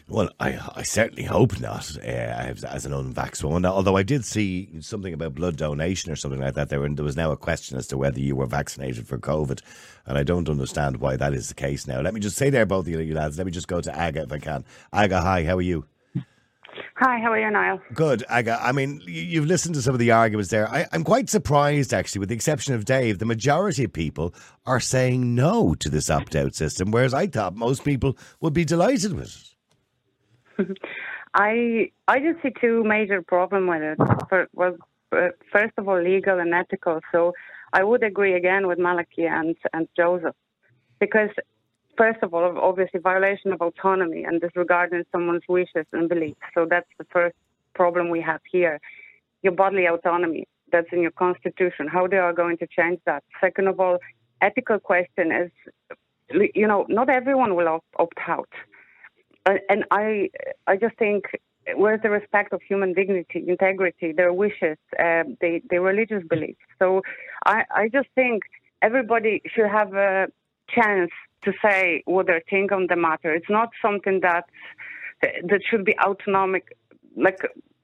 [0.07, 1.97] Well, I I certainly hope not.
[1.97, 6.39] Uh, as, an unvaxxed woman, although I did see something about blood donation or something
[6.39, 6.69] like that.
[6.69, 9.61] There, and there was now a question as to whether you were vaccinated for COVID,
[10.05, 12.01] and I don't understand why that is the case now.
[12.01, 13.37] Let me just say there, both of you lads.
[13.37, 14.65] Let me just go to Aga if I can.
[14.93, 15.85] Aga, hi, how are you?
[16.97, 17.81] Hi, how are you, Niall?
[17.93, 18.59] Good, Aga.
[18.61, 20.69] I mean, you've listened to some of the arguments there.
[20.69, 23.19] I, I'm quite surprised, actually, with the exception of Dave.
[23.19, 24.33] The majority of people
[24.65, 29.13] are saying no to this opt-out system, whereas I thought most people would be delighted
[29.13, 29.53] with
[30.57, 30.77] it.
[31.33, 33.97] I I just see two major problems with it.
[34.29, 34.77] For, well,
[35.11, 37.01] uh, first of all, legal and ethical.
[37.11, 37.33] So
[37.73, 40.35] I would agree again with Malachy and and Joseph,
[40.99, 41.29] because
[41.97, 46.39] first of all, obviously, violation of autonomy and disregarding someone's wishes and beliefs.
[46.53, 47.35] So that's the first
[47.73, 48.79] problem we have here.
[49.43, 51.87] Your bodily autonomy, that's in your constitution.
[51.87, 53.23] How they are going to change that?
[53.39, 53.99] Second of all,
[54.41, 55.51] ethical question is,
[56.53, 58.49] you know, not everyone will opt, out.
[59.45, 60.29] And- I,
[60.65, 61.25] I just think,
[61.75, 66.59] where's the respect of human dignity, integrity, their wishes, uh, they, their religious beliefs?
[66.79, 67.01] So
[67.45, 68.43] I, I just think
[68.81, 70.27] everybody should have a
[70.69, 71.11] chance
[71.45, 73.33] to say what they think on the matter.
[73.33, 74.45] It's not something that
[75.21, 76.77] that should be autonomic,
[77.15, 77.39] like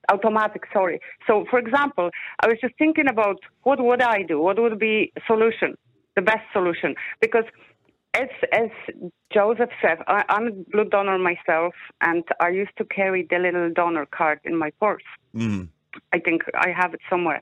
[0.10, 0.64] automatic.
[0.74, 1.00] Sorry.
[1.28, 2.10] So, for example,
[2.42, 4.40] I was just thinking about what would I do?
[4.40, 5.76] What would be solution,
[6.16, 6.96] the best solution?
[7.20, 7.46] Because
[8.14, 8.70] as as
[9.34, 13.72] Joseph said, I, I'm a blood donor myself, and I used to carry the little
[13.74, 15.04] donor card in my purse.
[15.36, 15.70] Mm.
[16.14, 17.42] I think I have it somewhere.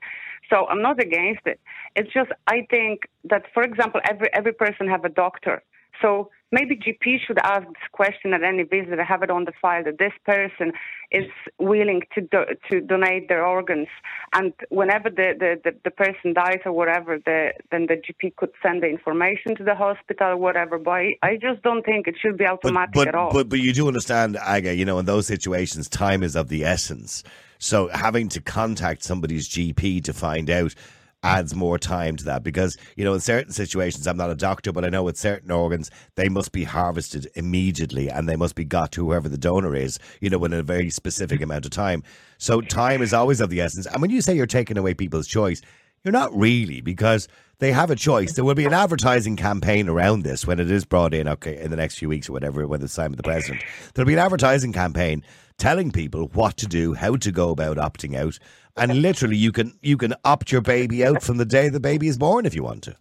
[0.50, 1.60] So I'm not against it.
[1.94, 5.62] It's just I think that, for example, every every person have a doctor.
[6.00, 9.52] So maybe GP should ask this question at any visit, I have it on the
[9.60, 10.72] file that this person
[11.10, 11.26] is
[11.58, 13.88] willing to do, to donate their organs,
[14.32, 18.50] and whenever the, the, the, the person dies or whatever, the, then the GP could
[18.62, 20.78] send the information to the hospital or whatever.
[20.78, 23.32] But I, I just don't think it should be automatic but, at all.
[23.32, 26.64] But, but you do understand, Aga, you know, in those situations, time is of the
[26.64, 27.22] essence.
[27.58, 30.74] So having to contact somebody's GP to find out
[31.22, 34.72] adds more time to that because, you know, in certain situations, I'm not a doctor,
[34.72, 38.64] but I know with certain organs, they must be harvested immediately and they must be
[38.64, 42.02] got to whoever the donor is, you know, within a very specific amount of time.
[42.38, 43.86] So time is always of the essence.
[43.86, 45.60] And when you say you're taking away people's choice,
[46.02, 47.28] you're not really because
[47.58, 48.32] they have a choice.
[48.32, 51.70] There will be an advertising campaign around this when it is brought in, okay, in
[51.70, 53.62] the next few weeks or whatever, when it's time of the president.
[53.92, 55.22] There'll be an advertising campaign
[55.58, 58.38] telling people what to do, how to go about opting out,
[58.80, 62.08] and literally you can you can opt your baby out from the day the baby
[62.08, 62.96] is born if you want to.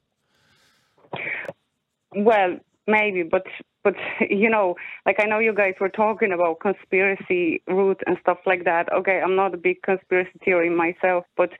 [2.15, 3.45] Well, maybe, but
[3.83, 3.95] but
[4.29, 8.65] you know, like I know you guys were talking about conspiracy route and stuff like
[8.65, 8.91] that.
[8.91, 11.51] Okay, I'm not a big conspiracy theory myself, but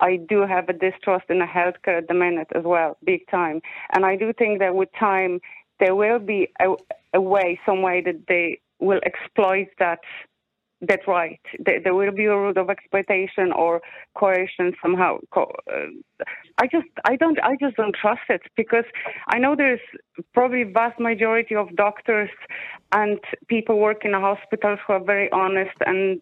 [0.00, 3.60] I do have a distrust in the healthcare at the minute as well, big time.
[3.94, 5.40] And I do think that with time
[5.78, 6.74] there will be a,
[7.14, 10.00] a way, some way that they will exploit that
[10.80, 11.40] that right.
[11.58, 13.80] There, will be a route of exploitation or
[14.16, 15.18] coercion somehow.
[15.36, 15.42] Uh,
[16.58, 18.84] I just, I don't, I just don't trust it because
[19.28, 19.80] I know there's
[20.34, 22.30] probably vast majority of doctors
[22.92, 26.20] and people work in the hospitals who are very honest and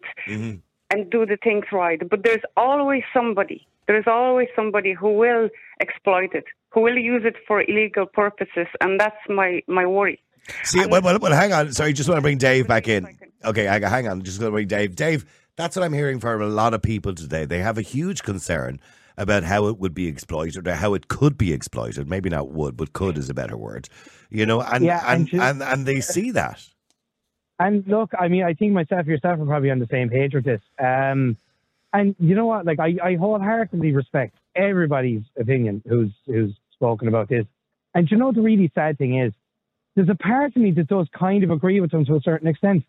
[0.89, 2.01] and do the things right.
[2.09, 3.67] But there's always somebody.
[3.87, 8.99] There's always somebody who will exploit it, who will use it for illegal purposes, and
[8.99, 10.21] that's my my worry.
[10.63, 11.73] See, well, well, well, hang on.
[11.73, 13.17] Sorry, just want to bring Dave back in.
[13.45, 14.21] Okay, hang on, hang on.
[14.23, 14.95] Just going to Dave.
[14.95, 17.45] Dave, that's what I'm hearing from a lot of people today.
[17.45, 18.79] They have a huge concern
[19.17, 22.09] about how it would be exploited or how it could be exploited.
[22.09, 23.89] Maybe not would, but could is a better word.
[24.29, 26.63] You know, and Yeah, and and, just- and, and they see that.
[27.59, 30.45] And look, I mean, I think myself, yourself are probably on the same page with
[30.45, 30.61] this.
[30.79, 31.37] Um,
[31.91, 32.65] and you know what?
[32.65, 37.45] Like, I, I wholeheartedly respect everybody's opinion who's who's spoken about this.
[37.95, 39.33] And you know, the really sad thing is,
[39.95, 42.47] there's a part of me that does kind of agree with them to a certain
[42.47, 42.83] extent.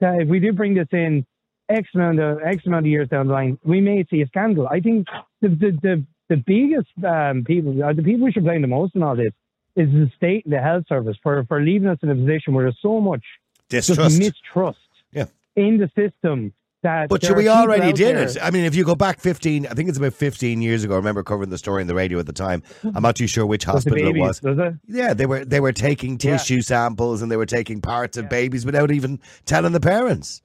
[0.00, 1.26] That if we do bring this in
[1.68, 4.68] X amount of X amount of years down the line, we may see a scandal.
[4.68, 5.06] I think
[5.40, 8.94] the the the, the biggest um, people, uh, the people we should blame the most
[8.94, 9.32] in all this,
[9.76, 12.64] is the state and the health service for for leaving us in a position where
[12.64, 13.24] there's so much
[13.68, 14.18] Distrust.
[14.18, 14.78] mistrust
[15.12, 15.26] Yeah.
[15.56, 16.54] in the system
[16.88, 18.36] that But we already did there- it.
[18.42, 20.94] I mean, if you go back 15, I think it's about 15 years ago.
[20.94, 22.62] I remember covering the story in the radio at the time.
[22.82, 22.90] Hmm.
[22.94, 24.40] I'm not too sure which hospital it babies, was.
[24.40, 24.74] does it?
[24.88, 26.36] Yeah, they were they were taking Yeah.
[26.36, 30.42] tissue samples and they were taking parts of babies without even telling the parents.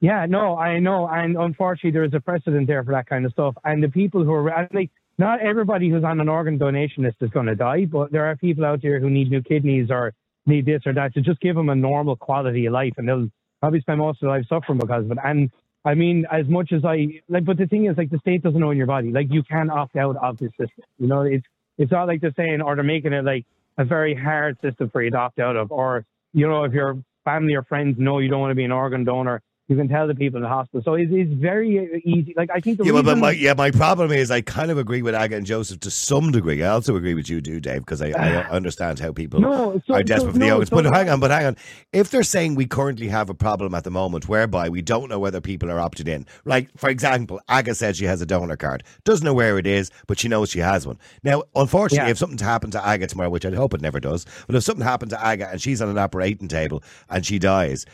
[0.00, 3.32] Yeah, no, I know, and unfortunately, there is a precedent there for that kind of
[3.32, 3.54] stuff.
[3.64, 7.28] And the people who are like, not everybody who's on an organ donation list is
[7.30, 10.14] going to die, but there are people out there who need new kidneys or
[10.46, 13.28] need this or that to just give them a normal quality of life, and they'll
[13.60, 15.18] probably spend most of their life suffering because of it.
[15.22, 15.50] And
[15.84, 18.62] I mean, as much as I like, but the thing is, like, the state doesn't
[18.62, 19.12] own your body.
[19.12, 20.84] Like, you can opt out of this system.
[20.98, 21.46] You know, it's
[21.78, 23.46] it's not like they're saying or they're making it like
[23.78, 26.98] a very hard system for you to opt out of, or you know, if your
[27.24, 30.08] family or friends know you don't want to be an organ donor, You can tell
[30.08, 30.82] the people in the hospital.
[30.84, 32.34] So it is very easy.
[32.36, 34.78] Like I think the Yeah, but, but my yeah, my problem is I kind of
[34.78, 36.64] agree with Aga and Joseph to some degree.
[36.64, 39.94] I also agree with you, too, Dave, because I, I understand how people No, so-
[39.94, 40.70] are desperate so- for the no, organs.
[40.70, 41.56] so- but hang on, but hang on.
[41.92, 45.20] If they're saying we currently have a problem at the moment whereby we don't know
[45.20, 48.82] whether people are opted in, like for example, Aga said she has a donor card,
[49.04, 50.98] doesn't know where it is, but she knows she has one.
[51.22, 52.10] Now, unfortunately, Yeah.
[52.10, 54.84] if something happened to Aga tomorrow, which I hope it never does, but if something
[54.84, 57.86] happened to Aga and she's on an operating table and she dies.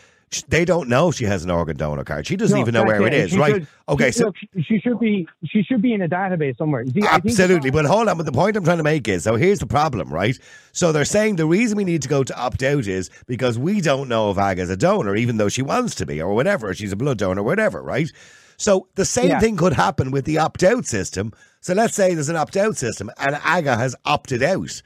[0.48, 2.26] They don't know she has an organ donor card.
[2.26, 3.54] She doesn't No, even know where it is, She right?
[3.54, 4.34] should- okay, she, so look,
[4.64, 6.84] she- should be she should be in a database somewhere.
[6.84, 8.16] See, Absolutely, but hold on.
[8.16, 10.36] But the point I'm trying to make is so here's the problem, right?
[10.72, 13.80] So they're saying the reason we need to go to opt out is because we
[13.80, 16.74] don't know if Aga's a donor, even though she wants to be, or whatever.
[16.74, 18.10] She's a blood donor, whatever, right?
[18.56, 19.38] So the same Yeah.
[19.40, 21.32] thing could happen with the opt out system.
[21.60, 24.82] So let's say there's an opt out system and Aga has opted out.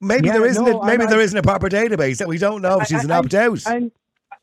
[0.00, 0.64] Maybe Yeah, there isn't.
[0.64, 3.02] no, a, maybe I'm- there isn't a proper database that we don't know if she's
[3.04, 3.60] an opt out.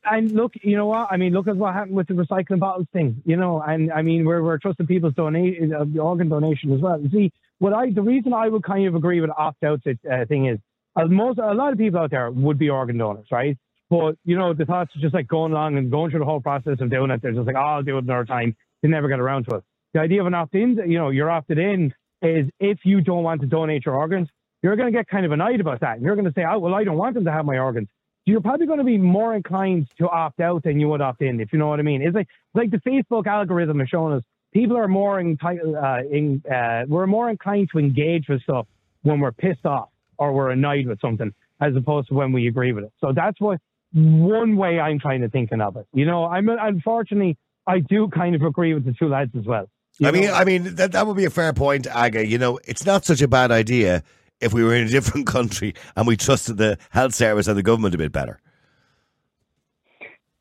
[0.06, 1.08] And look, you know what?
[1.12, 3.22] I mean, look at what happened with the recycling bottles thing.
[3.26, 7.00] You know, and I mean, we're we're trusting people's donation, uh, organ donation as well.
[7.02, 10.26] You see, what I the reason I would kind of agree with opt out uh,
[10.26, 10.60] thing is,
[10.96, 13.58] uh, most a lot of people out there would be organ donors, right?
[13.90, 16.42] But you know, the thoughts of just like going along and going through the whole
[16.42, 17.22] process of doing it.
[17.22, 18.56] They're just like, oh, I'll do it another time.
[18.82, 19.64] They never get around to it.
[19.94, 23.42] The idea of an opt-in, you know, you're opted in is if you don't want
[23.42, 24.28] to donate your organs,
[24.62, 25.96] you're going to get kind of annoyed about that.
[25.96, 27.88] And you're going to say, oh, well, I don't want them to have my organs.
[28.26, 31.40] You're probably going to be more inclined to opt out than you would opt in,
[31.40, 32.02] if you know what I mean.
[32.02, 34.24] It's like like the Facebook algorithm has shown us
[34.56, 38.66] people are more entitled, uh, in, uh, we're more inclined to engage with stuff
[39.04, 42.72] when we're pissed off or we're annoyed with something, as opposed to when we agree
[42.72, 42.94] with it.
[43.02, 43.60] So that's what
[43.94, 45.86] one way I'm trying to thinking of it.
[45.94, 49.70] You know, I'm unfortunately I do kind of agree with the two lads as well.
[50.00, 50.34] You I mean, know?
[50.34, 52.26] I mean that that would be a fair point, Aga.
[52.26, 54.04] You know, it's not such a bad idea
[54.46, 57.64] if we were in a different country and we trusted the health service and the
[57.64, 58.40] government a bit better.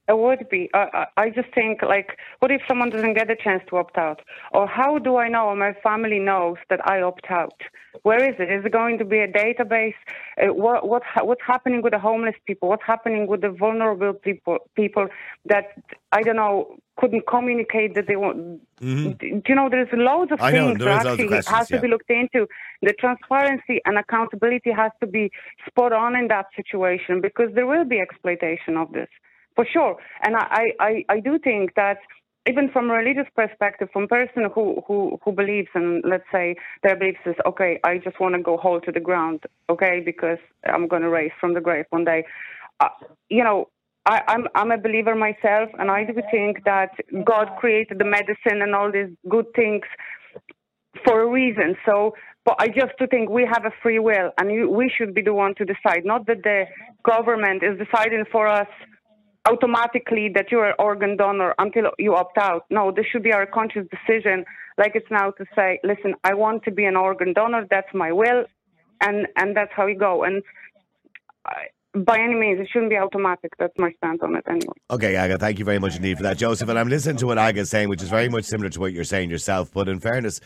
[0.07, 0.69] It would be.
[0.75, 4.21] I I just think, like, what if someone doesn't get a chance to opt out?
[4.53, 7.59] Or how do I know, or my family knows that I opt out?
[8.03, 8.51] Where is it?
[8.51, 9.95] Is it going to be a database?
[10.37, 12.69] Uh, what, what, what's happening with the homeless people?
[12.69, 15.09] What's happening with the vulnerable people, people
[15.47, 15.69] that,
[16.13, 18.61] I don't know, couldn't communicate that they want?
[18.81, 20.45] Do you know, there's loads of Mm-hmm.
[20.45, 21.81] I know, things there that is loads of actually has to yeah.
[21.81, 22.47] be looked into.
[22.83, 25.31] The transparency and accountability has to be
[25.67, 29.09] spot on in that situation because there will be exploitation of this
[29.55, 29.97] for sure.
[30.23, 31.99] And I, I, I do think that
[32.47, 36.57] even from a religious perspective, from a person who, who, who believes in, let's say,
[36.83, 40.39] their beliefs is, okay, I just want to go whole to the ground, okay, because
[40.67, 42.25] I'm going to raise from the grave one day.
[42.81, 42.89] Uh,
[43.31, 43.69] you know,
[44.07, 46.91] I, I'm, I'm a believer myself, and I do think that
[47.25, 49.83] God created the medicine and all these good things
[51.05, 51.77] for a reason.
[51.87, 52.15] So,
[52.45, 55.23] but I just do think we have a free will, and you, we should be
[55.23, 56.65] the one to decide, not that the
[57.03, 58.69] government is deciding for us
[59.49, 62.65] automatically that you're an organ donor until you opt out.
[62.71, 64.45] No, this should be our conscious decision,
[64.79, 67.67] like it's now to say, listen, I want to be an organ donor.
[67.71, 68.45] That's my will,
[69.01, 70.25] and and that's how you go.
[70.25, 70.43] And
[71.47, 73.53] I, by any means, it shouldn't be automatic.
[73.59, 74.75] That's my stance on it, anyway.
[74.91, 76.69] Okay, Aga, thank you very much indeed for that, Joseph.
[76.69, 79.05] And I'm listening to what Aga's saying, which is very much similar to what you're
[79.05, 79.73] saying yourself.
[79.73, 80.41] But in fairness,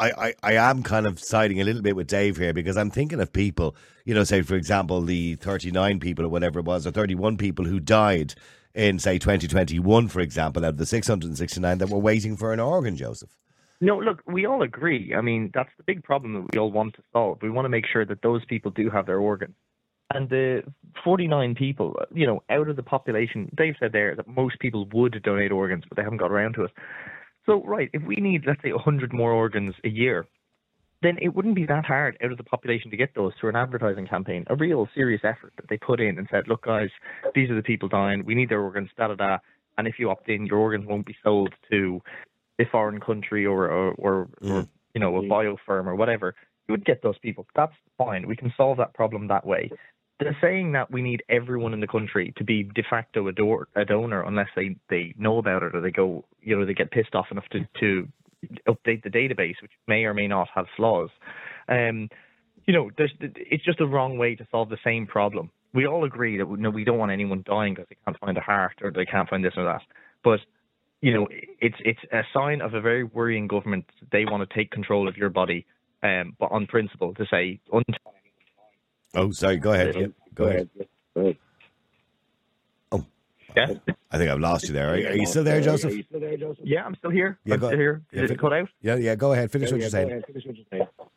[0.00, 2.90] I, I, I am kind of siding a little bit with Dave here because I'm
[2.90, 6.86] thinking of people, you know, say, for example, the 39 people or whatever it was,
[6.86, 8.34] or 31 people who died
[8.74, 12.96] in, say, 2021, for example, out of the 669 that were waiting for an organ,
[12.96, 13.30] Joseph.
[13.80, 15.14] No, look, we all agree.
[15.14, 17.38] I mean, that's the big problem that we all want to solve.
[17.42, 19.54] We want to make sure that those people do have their organs.
[20.14, 20.62] And the
[21.02, 25.20] 49 people, you know, out of the population, they've said there that most people would
[25.24, 26.70] donate organs, but they haven't got around to it.
[27.46, 30.26] So, right, if we need, let's say, 100 more organs a year,
[31.02, 33.56] then it wouldn't be that hard out of the population to get those through an
[33.56, 36.88] advertising campaign, a real serious effort that they put in and said, look, guys,
[37.34, 38.24] these are the people dying.
[38.24, 39.38] We need their organs, da da da.
[39.76, 42.00] And if you opt in, your organs won't be sold to
[42.58, 44.52] a foreign country or, or, or, mm-hmm.
[44.52, 45.28] or you know, a mm-hmm.
[45.28, 46.34] bio firm or whatever.
[46.68, 47.46] You would get those people.
[47.54, 48.26] That's fine.
[48.26, 49.70] We can solve that problem that way.
[50.20, 53.68] They're saying that we need everyone in the country to be de facto a, door,
[53.74, 56.92] a donor unless they, they know about it or they go, you know, they get
[56.92, 58.08] pissed off enough to, to
[58.68, 61.10] update the database, which may or may not have flaws.
[61.68, 62.08] Um,
[62.66, 65.50] you know, it's just a wrong way to solve the same problem.
[65.74, 68.38] We all agree that we, no, we don't want anyone dying because they can't find
[68.38, 69.82] a heart or they can't find this or that.
[70.22, 70.40] But
[71.00, 71.28] you know,
[71.60, 73.84] it's it's a sign of a very worrying government.
[74.10, 75.66] They want to take control of your body,
[76.02, 78.14] um, but on principle to say until
[79.14, 79.56] Oh, sorry.
[79.58, 79.94] Go ahead.
[79.96, 80.68] Yeah, go ahead.
[82.92, 83.04] Oh,
[83.56, 83.66] yeah,
[84.10, 84.90] I think I've lost you there.
[84.90, 85.94] Are, are you still there, Joseph?
[86.62, 87.38] yeah, I'm still here.
[87.44, 88.02] Yeah, I'm go- still here.
[88.12, 88.68] yeah, Did fin- it cut out?
[88.82, 89.14] Yeah, yeah.
[89.14, 89.50] Go ahead.
[89.52, 90.22] Finish what you're saying.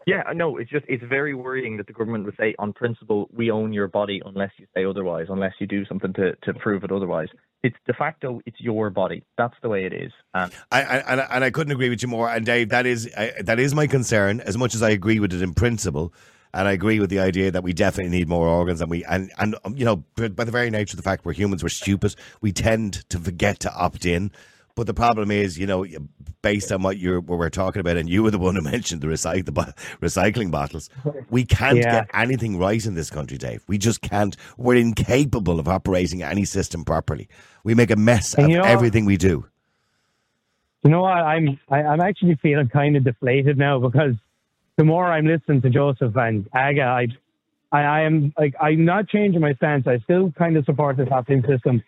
[0.06, 3.52] Yeah, no, it's just it's very worrying that the government would say on principle we
[3.52, 6.91] own your body unless you say otherwise, unless you do something to, to prove it
[6.91, 7.28] otherwise.
[7.64, 9.24] It's de facto it's your body.
[9.38, 10.12] That's the way it is.
[10.34, 12.30] And I, I and, I- and I couldn't agree with you more.
[12.30, 14.39] And Dave, that is I, that is my concern.
[14.41, 16.14] As much as I agree with it in principle,
[16.54, 19.32] and I agree with the idea that we definitely need more organs, and we and
[19.38, 22.16] and um, you know by the very nature of the fact we're humans, we're stupid.
[22.41, 24.32] We tend to forget to opt in.
[24.76, 25.88] But the problem is, you know,
[26.43, 29.02] based on what you're what we're talking about, and you were the one who mentioned
[29.02, 30.89] the recycle recycling bottles,
[31.32, 32.02] we can't Yeah.
[32.02, 33.64] get anything right in this country, Dave.
[33.68, 34.38] We just can't.
[34.56, 37.28] We're incapable of operating any system properly.
[37.64, 39.45] We make a mess And of you know- everything we do.
[40.84, 41.14] You know what?
[41.18, 44.14] I'm I, I'm actually feeling kind of deflated now because
[44.78, 47.08] the more I'm listening to Joseph and Aga, I,
[47.72, 49.88] I, I am like I'm not changing my stance.
[49.88, 51.84] I still kind of support this opt-in system,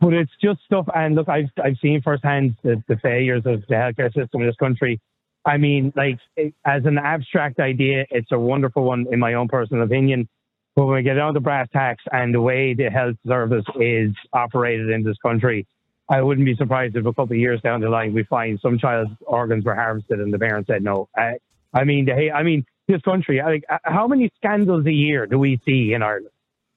[0.00, 0.86] but it's just stuff.
[0.94, 4.56] And look, I've I've seen firsthand the, the failures of the healthcare system in this
[4.56, 5.00] country.
[5.46, 6.18] I mean, like
[6.66, 10.28] as an abstract idea, it's a wonderful one in my own personal opinion.
[10.76, 14.12] But when we get down to brass tacks and the way the health service is
[14.32, 15.66] operated in this country,
[16.08, 18.78] I wouldn't be surprised if a couple of years down the line we find some
[18.78, 21.08] child's organs were harvested and the parents said no.
[21.16, 21.38] I,
[21.72, 25.60] I mean, hey, I mean, this country, like, how many scandals a year do we
[25.64, 26.30] see in Ireland?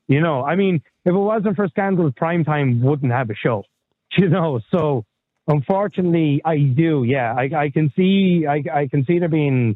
[0.07, 0.75] You know, I mean,
[1.05, 3.63] if it wasn't for scandals, primetime wouldn't have a show.
[4.15, 5.05] You know, so
[5.47, 7.03] unfortunately, I do.
[7.03, 9.75] Yeah, I, I can see, I, I can see there being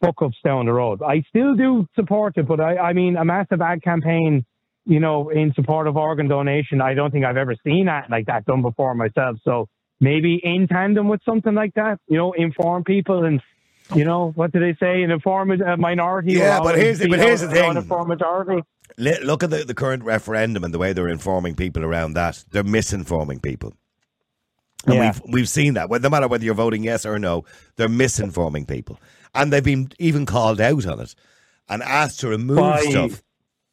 [0.00, 1.02] fuck ups down the road.
[1.02, 4.46] I still do support it, but I, I mean, a massive ad campaign,
[4.86, 8.26] you know, in support of organ donation, I don't think I've ever seen that like
[8.28, 9.36] that done before myself.
[9.44, 9.68] So
[10.00, 13.42] maybe in tandem with something like that, you know, inform people and,
[13.94, 15.02] you know, what do they say?
[15.02, 16.32] An informed a minority.
[16.32, 17.76] Yeah, but here's the- but here's the thing.
[17.76, 18.62] Informed majority.
[18.96, 22.44] Look at the, the current referendum and the way they're informing people around that.
[22.50, 23.74] They're misinforming people.
[24.86, 25.12] And Yeah.
[25.24, 25.90] we've we've seen that.
[25.90, 27.44] No matter whether you're voting yes or no,
[27.76, 29.00] they're misinforming people.
[29.34, 31.14] And they've been even called out on it
[31.68, 33.22] and asked to remove By- stuff.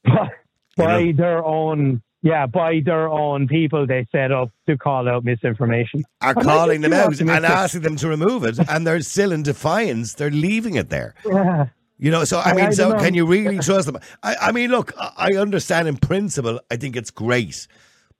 [0.04, 0.30] by,
[0.78, 5.24] by You their own yeah by their own people they set up to call out
[5.24, 9.02] misinformation Are And I calling them out and asking them to remove it, and they're
[9.02, 10.14] still in defiance.
[10.16, 11.14] They're leaving it there.
[11.26, 11.66] yeah
[11.98, 13.00] You know, so I I- mean, I so know.
[13.04, 13.98] can you really trust them?
[14.24, 16.60] I, I mean, look, I I understand in principle.
[16.74, 17.68] I think it's great,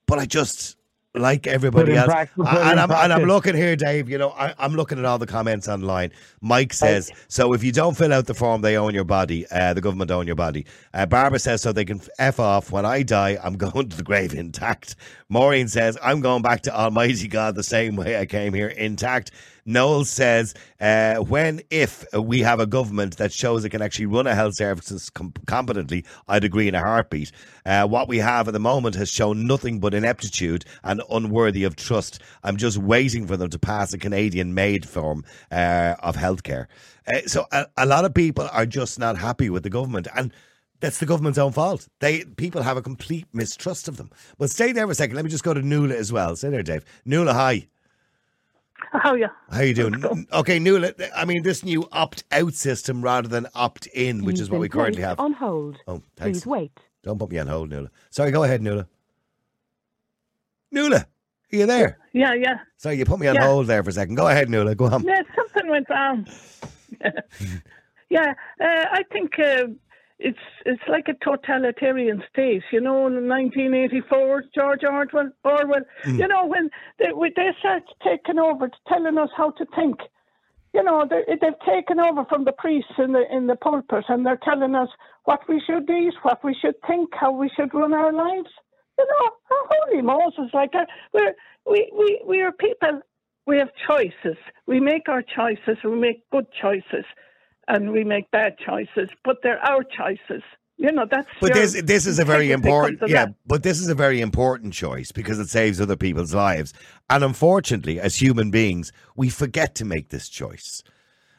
[0.08, 0.78] but I just
[1.14, 2.10] like everybody else.
[2.38, 4.10] and I'm and I'm looking here, Dave.
[4.10, 6.12] You know, I, I'm looking at all the comments online.
[6.42, 9.46] Mike says, so if you don't fill out the form, they own your body.
[9.52, 10.66] Uh, the government own your body.
[10.94, 12.72] Uh, Barbara says, so they can f off.
[12.72, 14.96] When I die, I'm going to the grave intact.
[15.30, 19.32] Maureen says, I'm going back to Almighty God the same way I came here intact.
[19.66, 24.28] Noel says, uh, when, if we have a government that shows it can actually run
[24.28, 27.32] a health services com- competently, I'd agree in a heartbeat.
[27.66, 31.76] Uh, what we have at the moment has shown nothing but ineptitude and unworthy of
[31.76, 32.22] trust.
[32.44, 36.68] I'm just waiting for them to pass a Canadian MAID form uh, of healthcare.
[37.08, 40.08] Uh, so a, a lot of people are just not happy with the government.
[40.16, 40.34] And
[40.80, 41.88] that's the government's own fault.
[42.00, 44.10] They people have a complete mistrust of them.
[44.38, 45.16] But stay there for a second.
[45.16, 46.36] Let me just go to Nuala as well.
[46.36, 46.84] Stay there, Dave.
[47.06, 47.68] Nuala, hi.
[49.04, 49.28] How you?
[49.50, 50.28] How you doing?
[50.34, 50.92] Okay, Nuala.
[51.16, 55.20] I mean, this new opt-out system rather than opt-in, which is what we currently have.
[55.20, 55.78] On hold.
[55.88, 56.40] Oh, thanks.
[56.40, 56.72] Please wait.
[57.04, 57.90] Don't put me on hold, Nuala.
[58.10, 58.88] Sorry, go ahead, Nuala.
[60.72, 61.98] Nuala, are you there?
[62.14, 62.60] Yeah, yeah.
[62.78, 63.46] Sorry, you put me on Yeah.
[63.48, 64.16] hold there for a second.
[64.16, 64.76] Go ahead, Nuala.
[64.76, 65.04] Go on.
[65.04, 66.28] Yeah, something went wrong.
[68.10, 69.68] yeah, uh, I think uh,
[70.22, 72.64] it's it's like a totalitarian state.
[72.72, 75.32] You know, in 1984, George Orwell.
[75.44, 75.82] Orwell.
[76.06, 76.70] You know, when
[77.00, 80.00] they when they start taking over, telling us how to think.
[80.74, 84.26] You know, they, they've taken over from the priests in the in the pulpit, and
[84.26, 84.90] they're telling us
[85.26, 88.50] what we should eat, what we should think, how we should run our lives.
[88.98, 91.34] You know, oh, holy Moses, like uh, we're
[91.70, 93.02] we we we are people.
[93.48, 94.38] We have choices.
[94.68, 95.78] We make our choices.
[95.84, 97.06] We make good choices,
[97.68, 99.10] and we make bad choices.
[99.24, 100.44] But they're our choices.
[100.78, 101.28] You know, that's.
[101.40, 103.26] But your this this is a very important yeah.
[103.26, 103.36] that.
[103.46, 106.74] But this is a very important choice because it saves other people's lives.
[107.10, 110.84] And unfortunately, as human beings, we forget to make this choice.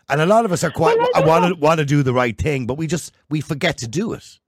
[0.09, 2.13] And a lot of us are quite Well, I want to want to do the
[2.13, 4.39] right thing, but we just we forget to do it.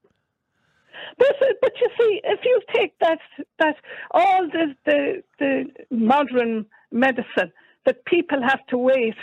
[1.18, 3.18] But, but you see, if you take that
[3.59, 3.77] that
[4.12, 7.53] all the the, the modern medicine
[7.87, 9.16] that people have to wait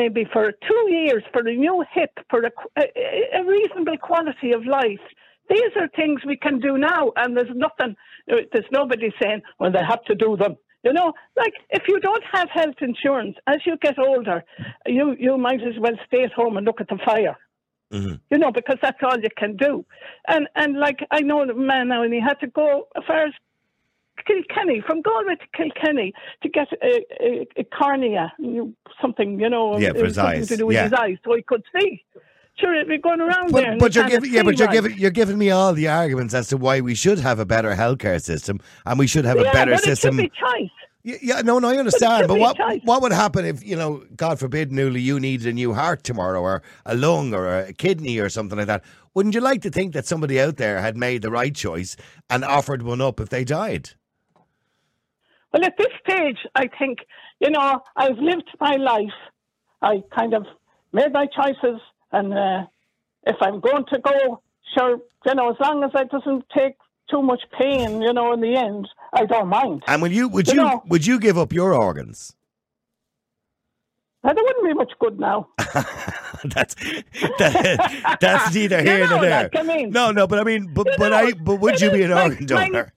[0.00, 2.84] maybe for two years for a new hip for a, a,
[3.40, 5.04] a reasonable quality of life.
[5.48, 7.96] These are things we can do now, and there's nothing.
[8.30, 11.98] Uh, there's nobody saying, "Well, they have to do them." You know, like if you
[12.00, 14.42] don't have health insurance as you get older,
[14.86, 17.36] you you might as well stay at home and look at the fire
[17.94, 18.14] mm-hmm.
[18.30, 19.84] you know, because that's all you can do.
[20.28, 23.26] And and like I know a man now, and he had to go as far
[23.26, 23.32] as
[24.26, 26.12] Kilkenny, from Galway to Kilkenny,
[26.42, 28.32] to get a, a, a cornea,
[29.00, 30.48] something, you know, Yeah, for his eyes.
[30.48, 30.84] to do with Yeah.
[30.84, 32.02] his eyes, so he could see.
[32.56, 33.76] Sure, we're going around But, there.
[33.78, 34.74] but you you're giving yeah, but you're right.
[34.74, 37.74] giving you're giving me all the arguments as to why we should have a better
[37.74, 40.20] healthcare system and we should have yeah, a better but system.
[40.20, 41.20] It should be choice.
[41.22, 42.22] Yeah, no, no, I understand.
[42.22, 45.52] should But what what would happen if you know, God forbid, Nuala, you needed a
[45.52, 48.84] new heart tomorrow, or a lung, or a kidney, or something like that?
[49.14, 51.96] Wouldn't you like to think that somebody out there had made the right choice
[52.30, 53.90] and offered one up if they died?
[55.54, 56.98] Well, at this stage, I think,
[57.38, 59.14] you know, I've lived my life.
[59.80, 60.46] I kind of
[60.92, 61.80] made my choices,
[62.10, 62.64] and uh,
[63.24, 64.42] if I'm going to go,
[64.76, 66.74] sure, you know, as long as it doesn't take
[67.08, 69.84] too much pain, you know, in the end, I don't mind.
[69.86, 72.34] And would you would You you know- would you give up your organs?
[74.24, 75.48] That wouldn't be much good now.
[75.58, 76.74] that's
[77.38, 79.42] that, that's neither You here know, nor there.
[79.52, 81.80] like, I mean- no, no, but I mean, but You but know, I but would
[81.80, 82.92] you be an organ donor?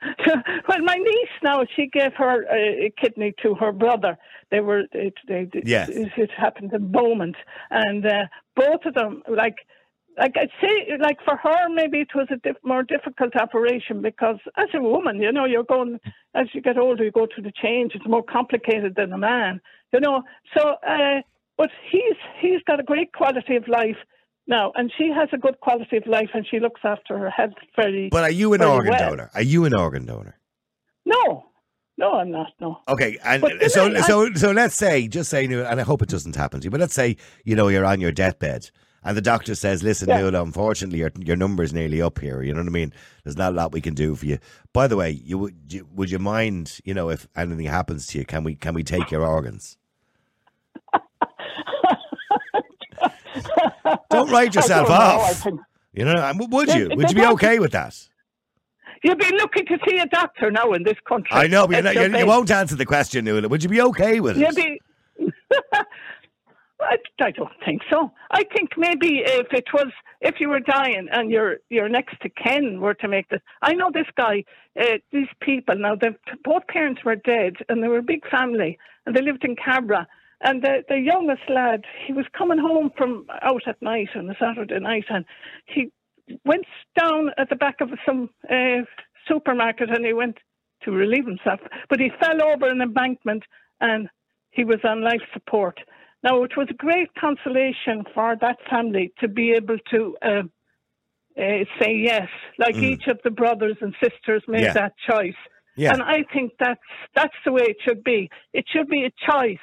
[0.68, 4.16] well, my niece now, she gave her uh, kidney to her brother.
[4.50, 5.88] They were, it, they, Yes.
[5.88, 7.36] it, it happened in Beaumont.
[7.70, 8.24] And uh,
[8.54, 9.56] both of them, like,
[10.16, 14.38] like I'd say, like for her, maybe it was a diff- more difficult operation because
[14.56, 15.98] as a woman, you know, you're going,
[16.34, 17.92] as you get older, you go through the change.
[17.94, 19.60] It's more complicated than a man,
[19.92, 20.22] you know.
[20.56, 21.22] So, uh,
[21.56, 23.96] but he's, he's got a great quality of life
[24.48, 27.54] now, and she has a good quality of life and she looks after her health
[27.76, 29.10] very But are you an organ well.
[29.10, 29.30] donor?
[29.34, 30.36] Are you an organ donor?
[31.04, 31.44] No,
[31.96, 32.48] no, I'm not.
[32.60, 32.78] No.
[32.88, 36.08] Okay, and But so I- so so let's say, just say, and I hope it
[36.08, 38.70] doesn't happen to you, but let's say you know you're on your deathbed,
[39.04, 40.18] and the doctor says, "Listen, Yeah.
[40.20, 42.42] Nuala, unfortunately, your your number's nearly up here.
[42.42, 42.92] You know what I mean?
[43.24, 44.38] There's not a lot we can do for you.
[44.72, 48.18] By the way, you would you, would you mind, you know, if anything happens to
[48.18, 49.76] you, can we can we take your organs?
[54.10, 55.30] Don't write yourself know, off.
[55.30, 55.60] I think-
[55.92, 56.88] You know, would you?
[56.88, 57.94] they Would you be okay with that?
[59.02, 61.30] You'd be looking to see a doctor now in this country.
[61.32, 63.48] I know, but you're not, you, you won't answer the question, Nuala.
[63.48, 64.56] Would you be okay with it?
[64.56, 64.80] Be.
[66.80, 68.12] I, I don't think so.
[68.30, 69.88] I think maybe if it was,
[70.20, 73.40] if you were dying and your your next to kin were to make this.
[73.62, 74.44] I know this guy,
[74.80, 75.76] uh, these people.
[75.76, 75.96] Now,
[76.44, 80.06] both parents were dead, and they were a big family, and they lived in Cabra.
[80.40, 84.36] And the the youngest lad, he was coming home from out at night on a
[84.38, 85.24] Saturday night, and
[85.66, 85.90] he
[86.44, 86.64] went
[86.98, 88.82] down at the back of some uh,
[89.26, 90.38] supermarket, and he went
[90.84, 93.42] to relieve himself, but he fell over an embankment,
[93.80, 94.08] and
[94.50, 95.80] he was on life support.
[96.22, 100.42] Now, it was a great consolation for that family to be able to uh,
[101.36, 102.28] uh, say yes,
[102.58, 104.72] like each of the brothers and sisters made Yeah.
[104.74, 105.40] that choice.
[105.76, 105.92] Yeah.
[105.92, 106.80] And I think that's
[107.14, 108.30] that's the way it should be.
[108.52, 109.58] It should be a choice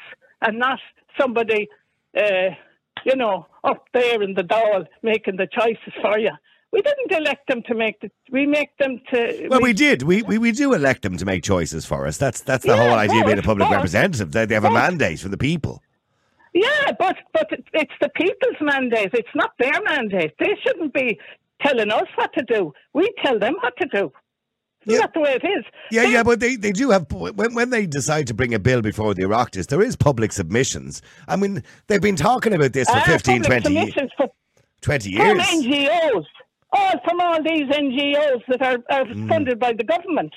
[0.46, 0.80] and not
[1.20, 1.68] somebody,
[2.18, 2.50] uh,
[3.06, 6.32] you know, up there in the Dáil making the choices for you.
[6.72, 8.12] We didn't elect them to make the.
[8.32, 9.48] We make them to.
[9.50, 10.04] Well, we did.
[10.04, 12.18] We, we we do elect them to make choices for us.
[12.18, 14.34] That's that's the Yeah, whole idea of being a public representative.
[14.34, 15.82] They, they have a mandate from the people.
[16.54, 19.12] Yeah, but but it's the people's mandate.
[19.14, 20.34] It's not their mandate.
[20.39, 21.20] They shouldn't be
[21.62, 22.74] telling us what to do.
[22.93, 24.12] We tell them what to do.
[24.93, 24.99] Yeah.
[25.01, 25.63] that the way it is?
[25.91, 28.59] Yeah, They- yeah, but they, they do have when when they decide to bring a
[28.59, 31.01] bill before the Oireachtas, there is public submissions.
[31.27, 33.86] I mean, they've been talking about this for Ah, 15, 20, years.
[33.93, 34.27] submissions for
[34.81, 35.47] 20 from years.
[35.47, 36.25] NGOs,
[36.73, 39.27] all from all these NGOs that are, are Mm.
[39.29, 40.33] funded by the government.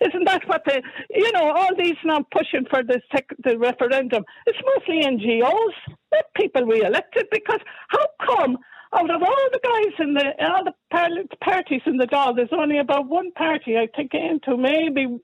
[0.00, 0.82] Isn't that what they,
[1.14, 4.24] you know all these now pushing for the sec- the referendum?
[4.46, 5.74] It's mostly NGOs,
[6.12, 7.26] not people we elected.
[7.30, 8.58] Because how come
[8.94, 11.08] out of all the guys in the all the par-
[11.42, 15.18] parties in the Dáil, there's only about one party I think into maybe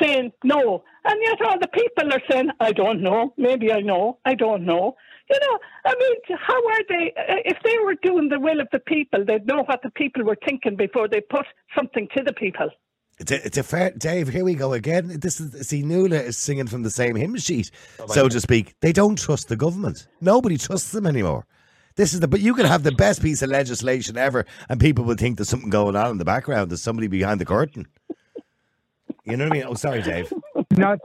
[0.00, 4.18] saying no, and yet all the people are saying I don't know, maybe I know,
[4.24, 4.96] I don't know.
[5.32, 7.12] You know, I mean, how are they?
[7.16, 10.24] uh, If they were doing the will of the people, they'd know what the people
[10.24, 11.46] were thinking before they put
[11.76, 12.68] something to the people.
[13.20, 14.28] It's a, it's a fair, Dave.
[14.28, 15.20] Here we go again.
[15.20, 17.70] This is see, Nuala is singing from the same hymn sheet,
[18.08, 18.74] so to speak.
[18.80, 20.08] They don't trust the government.
[20.20, 21.46] Nobody trusts them anymore.
[22.00, 25.04] This is the, but you can have the best piece of legislation ever, and people
[25.04, 26.70] will think there's something going on in the background.
[26.70, 27.88] There's somebody behind the curtain.
[29.26, 29.66] You know what I mean?
[29.68, 30.32] Oh, sorry, Dave.
[30.70, 30.98] not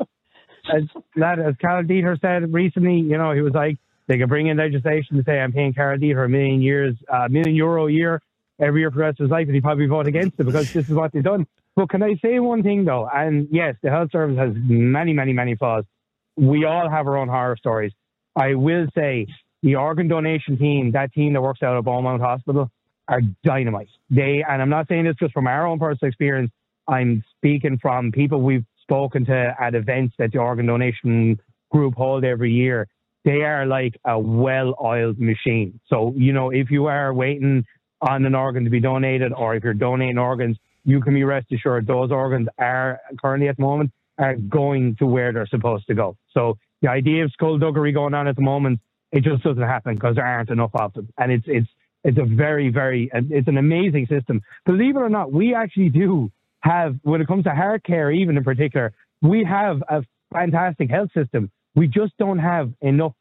[0.74, 0.84] as
[1.18, 3.78] that as Carol Dieter said recently, you know, he was like
[4.08, 7.28] they could bring in legislation to say I'm paying Carol Dieter a million years, a
[7.28, 8.22] million euro a year
[8.62, 10.72] every year for the rest of his life, and he'd probably vote against it because
[10.72, 11.46] this is what they've done.
[11.76, 13.10] But can I say one thing though?
[13.14, 15.84] And yes, the health service has many, many, many flaws.
[16.38, 17.92] We all have our own horror stories.
[18.34, 19.28] I will say
[19.66, 22.70] the organ donation team, that team that works out of Beaumont Hospital,
[23.08, 23.90] are dynamite.
[24.12, 26.52] They and I'm not saying this just from our own personal experience.
[26.88, 31.40] I'm speaking from people we've spoken to at events that the organ donation
[31.72, 32.88] group hold every year.
[33.26, 35.80] They are like a well-oiled machine.
[35.88, 37.66] So you know, if you are waiting
[38.02, 41.48] on an organ to be donated, or if you're donating organs, you can be rest
[41.52, 45.96] assured those organs are currently at the moment are going to where they're supposed to
[45.96, 46.16] go.
[46.32, 48.80] So the idea of skullduggery going on at the moment
[49.16, 51.08] it just doesn't happen because there aren't enough of them.
[51.18, 51.68] And it's it's
[52.04, 54.42] it's a very very it's an amazing system.
[54.66, 58.38] Believe it or not, we actually do have when it comes to heart care, even
[58.38, 60.04] in particular, we have a
[60.34, 61.50] fantastic health system.
[61.76, 63.14] We just don't have enough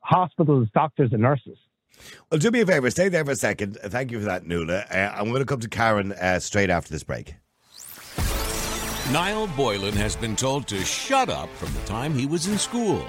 [0.00, 1.56] hospitals, doctors, and nurses.
[2.30, 3.76] Well, do me a favour, stay there for a second.
[3.76, 4.84] Thank you for that, Nuala.
[4.90, 7.34] Uh, I'm going to come to Karen uh, straight after this break.
[9.12, 13.04] Niall Boylan has been told to shut up from the time he was in school.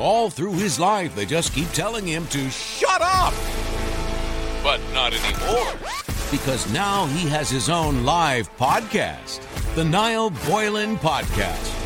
[0.00, 3.34] All through his life, they just keep telling him to shut up.
[4.62, 5.74] But not anymore.
[6.30, 9.42] Because now he has his own live podcast,
[9.74, 11.79] the Niall Boylan Podcast.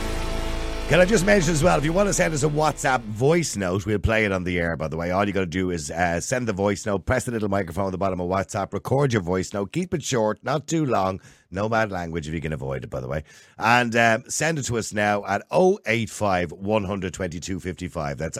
[0.88, 3.56] Can I just mention as well, if you want to send us a WhatsApp voice
[3.56, 5.10] note, we'll play it on the air, by the way.
[5.10, 7.86] All you got to do is uh, send the voice note, press the little microphone
[7.86, 11.22] at the bottom of WhatsApp, record your voice note, keep it short, not too long,
[11.50, 13.24] no bad language if you can avoid it, by the way.
[13.58, 18.18] And um, send it to us now at 085 122 55.
[18.18, 18.38] That's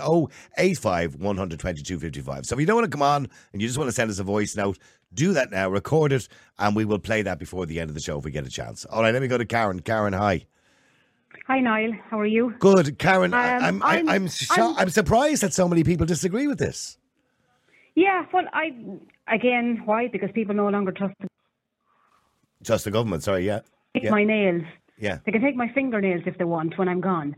[0.58, 2.46] 085 122 55.
[2.46, 4.18] So if you don't want to come on and you just want to send us
[4.18, 4.78] a voice note,
[5.14, 6.28] do that now, record it,
[6.58, 8.50] and we will play that before the end of the show if we get a
[8.50, 8.84] chance.
[8.84, 9.80] All right, let me go to Karen.
[9.80, 10.44] Karen, hi.
[11.46, 11.92] Hi, Niall.
[12.10, 12.54] How are you?
[12.58, 13.34] Good, Karen.
[13.34, 16.98] Um, I'm, I, I'm- I'm, I'm- I'm surprised that so many people disagree with this.
[17.94, 18.72] Yeah, well, I
[19.32, 20.08] again, why?
[20.08, 21.28] Because people no longer trust to
[22.62, 23.60] Just the government, sorry, yeah.
[23.94, 24.10] take Yeah.
[24.10, 24.62] my nails.
[24.98, 25.18] Yeah.
[25.24, 27.36] They can take my fingernails if they want when I'm gone.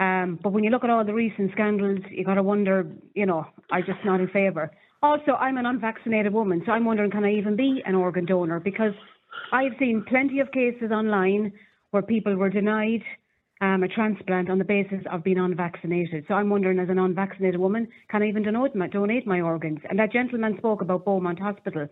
[0.00, 2.86] Um, but when you look at all the recent scandals, you got to wonder.
[3.14, 4.72] You know, I'm just not in favour.
[5.02, 8.58] Also, I'm an unvaccinated woman, so I'm wondering, can I even be an organ donor?
[8.60, 8.94] Because
[9.52, 11.52] I've seen plenty of cases online
[11.90, 13.02] where people were denied
[13.62, 16.24] um, a transplant on the basis of being unvaccinated.
[16.28, 19.78] So I'm wondering, as an unvaccinated woman, can I even donate my, donate my organs?
[19.88, 21.84] And that gentleman spoke about Beaumont Hospital.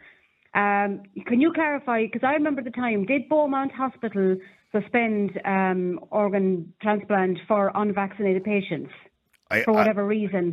[0.53, 0.91] Um,
[1.29, 1.99] can you clarify?
[2.07, 4.37] Because I remember the time, did Beaumont Hospital
[4.73, 8.91] suspend um, organ transplant for unvaccinated patients
[9.51, 10.45] I, for I, whatever reason?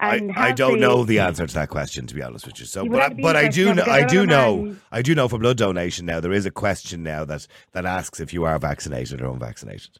[0.00, 2.46] I, And I have don't they- know the answer to that question, to be honest
[2.46, 2.66] with you.
[2.66, 4.76] So, You but I, have to be but I do know, I I do know,
[4.90, 8.18] I do know for blood donation now there is a question now that that asks
[8.20, 9.98] if you are vaccinated or unvaccinated.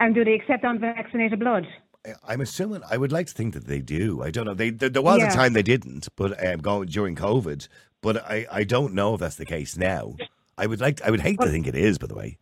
[0.00, 1.66] And do they accept unvaccinated blood?
[2.06, 2.82] I- I'm assuming.
[2.90, 4.22] I would like to think that they do.
[4.22, 4.54] I don't know.
[4.54, 5.32] They there, there was Yeah.
[5.32, 7.68] a time they didn't, but um, going during COVID.
[8.00, 10.14] But I, I don't know if that's the case now.
[10.56, 11.02] I would like.
[11.02, 11.98] I would hate to think it is.
[11.98, 12.38] By the way.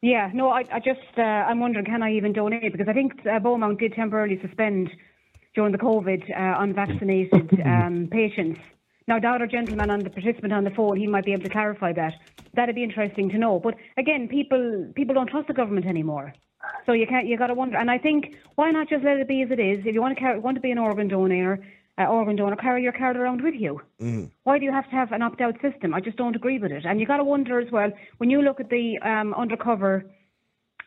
[0.00, 2.70] Yeah, no, I, I just, uh, I'm wondering, can I even donate?
[2.72, 4.90] Because I think uh, Beaumont did temporarily suspend
[5.54, 8.60] during the COVID uh, unvaccinated um, patients.
[9.08, 11.48] Now, the other gentleman on the participant on the phone, he might be able to
[11.48, 12.12] clarify that.
[12.54, 13.58] That'd be interesting to know.
[13.58, 16.32] But again, people people don't trust the government anymore.
[16.86, 17.76] So you can't, you got to wonder.
[17.76, 19.80] And I think, why not just let it be as it is?
[19.84, 21.58] If you want to carry, want to be an organ donor,
[21.98, 23.80] uh, organ donor, carry your card around with you.
[24.44, 25.92] Why do you have to have an opt-out system?
[25.92, 26.84] I just don't agree with it.
[26.86, 30.04] And you got to wonder as well when you look at the um, undercover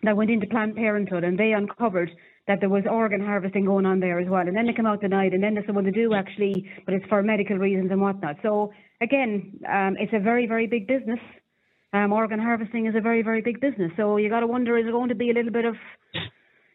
[0.03, 2.11] that went into Planned Parenthood and they uncovered
[2.47, 4.47] that there was organ harvesting going on there as well.
[4.47, 7.05] And then they come out denied, and then there's someone to do actually, but it's
[7.07, 8.37] for medical reasons and whatnot.
[8.41, 11.19] So again, um, it's a very, very big business.
[11.97, 13.91] Um, organ harvesting is a very, very big business.
[13.97, 15.75] So you got to wonder, is there going to be a little bit of,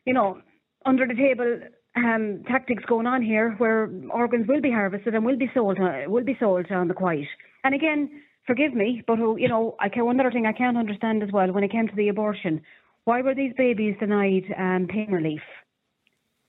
[0.05, 0.41] you know,
[0.85, 1.61] under the table
[1.97, 6.09] um, tactics going on here where organs will be harvested and will be sold, uh,
[6.09, 7.29] will be sold on the quiet.
[7.64, 8.11] And again,
[8.47, 11.31] forgive me, but uh, you know, I can, one other thing I can't understand as
[11.33, 12.62] well when it came to the abortion,
[13.05, 15.43] why were these babies denied um, pain relief?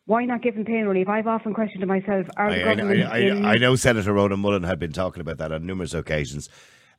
[0.05, 1.07] Why not give them pain relief?
[1.07, 4.77] I've often questioned to myself, I, I, I, in- I, know Senator Ronan Mullen had
[4.77, 6.49] been talking about that on numerous occasions.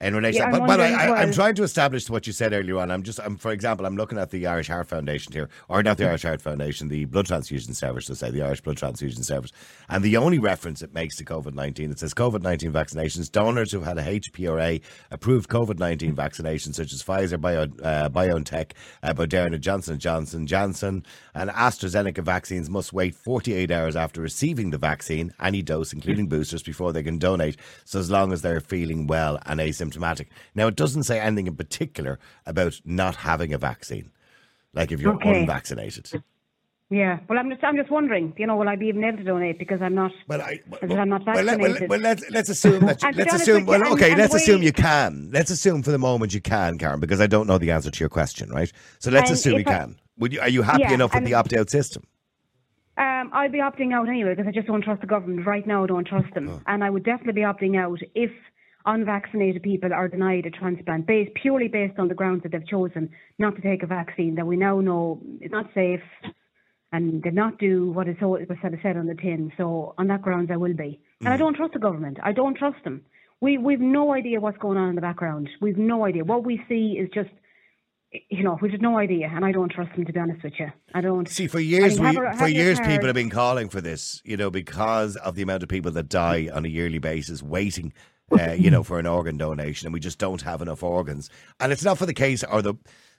[0.01, 2.91] In relation, Yeah, but, but I, I'm trying to establish what you said earlier on.
[2.91, 5.99] I'm just, I'm, for example, I'm looking at the Irish Heart Foundation here, or not
[5.99, 9.53] the Irish Heart Foundation, the Blood Transfusion Service, to say the Irish Blood Transfusion Service,
[9.89, 13.31] and the only reference it makes to COVID 19, it says COVID 19 vaccinations.
[13.31, 14.81] Donors who've had a HPRA
[15.11, 18.73] approved COVID 19 vaccination, such as Pfizer, Bio, uh, BioNTech,
[19.03, 24.79] uh, Moderna, Johnson Johnson, Janssen, and AstraZeneca vaccines, must wait 48 hours after receiving the
[24.79, 27.57] vaccine, any dose, including boosters, before they can donate.
[27.85, 29.84] So as long as they're feeling well and asymptomatic.
[30.55, 34.11] Now, it doesn't say anything in particular about not having a vaccine,
[34.73, 35.41] like if you're Okay.
[35.41, 36.23] unvaccinated.
[36.91, 39.25] Yeah, well, I'm just, I'm just wondering, you know, will I be even able to
[39.25, 41.81] donate because I'm not, Well, I, because I'm not Well, let, vaccinated?
[41.81, 44.37] well, well, let's let's assume that you, let's honest assume well okay and let's the
[44.37, 47.47] assume way- you can let's assume for the moment you can Karen because I don't
[47.47, 50.33] know the answer to your question right so let's And assume you I- can would
[50.35, 52.05] you are you happy Yeah, enough with the opt out system
[52.99, 55.83] Um, I'll be opting out anyway because I just don't trust the government right now.
[55.85, 56.61] I don't trust them, Oh.
[56.67, 58.31] and I would definitely be opting out if
[58.87, 63.09] unvaccinated people are denied a transplant based purely based on the grounds that they've chosen
[63.39, 66.03] not to take a vaccine that we now know is not safe
[66.93, 68.47] and did not do what is was
[68.83, 69.51] said on the tin.
[69.57, 71.41] So on that grounds, I will be, and I mm.
[71.41, 72.19] don't trust the government.
[72.23, 73.03] I don't trust them.
[73.41, 75.49] We we've no idea what's going on in the background.
[75.61, 76.25] We've no idea.
[76.25, 77.31] What we see is just
[78.31, 80.53] you know, we had no idea, and I don't trust them to be honest with
[80.59, 80.69] you.
[80.95, 81.29] I don't.
[81.29, 82.91] See, for years, I mean, we, have a- for have years, card.
[82.91, 84.23] people have been calling for this.
[84.25, 87.93] You know, because of the amount of people that die on a yearly basis, waiting,
[88.33, 91.31] uh, you know, for an organ donation, and we just don't have enough organs.
[91.61, 92.75] And it's not for the case or the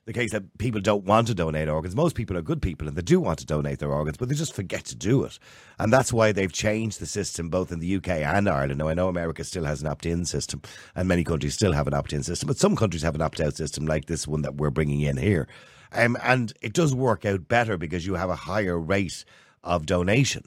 [0.05, 1.95] the case that people don't want to donate organs.
[1.95, 4.35] Most people are good people and they do want to donate their organs, but they
[4.35, 5.39] just forget to do it.
[5.79, 8.77] And that's why they've changed the system both in the UK and Ireland.
[8.77, 10.61] Now, I know America still has an opt in system,
[10.95, 13.41] and many countries still have an opt in system, but some countries have an opt
[13.41, 15.47] out system like this one that we're bringing in here.
[15.91, 19.25] Um, and it does work out better because you have a higher rate
[19.63, 20.43] of donation.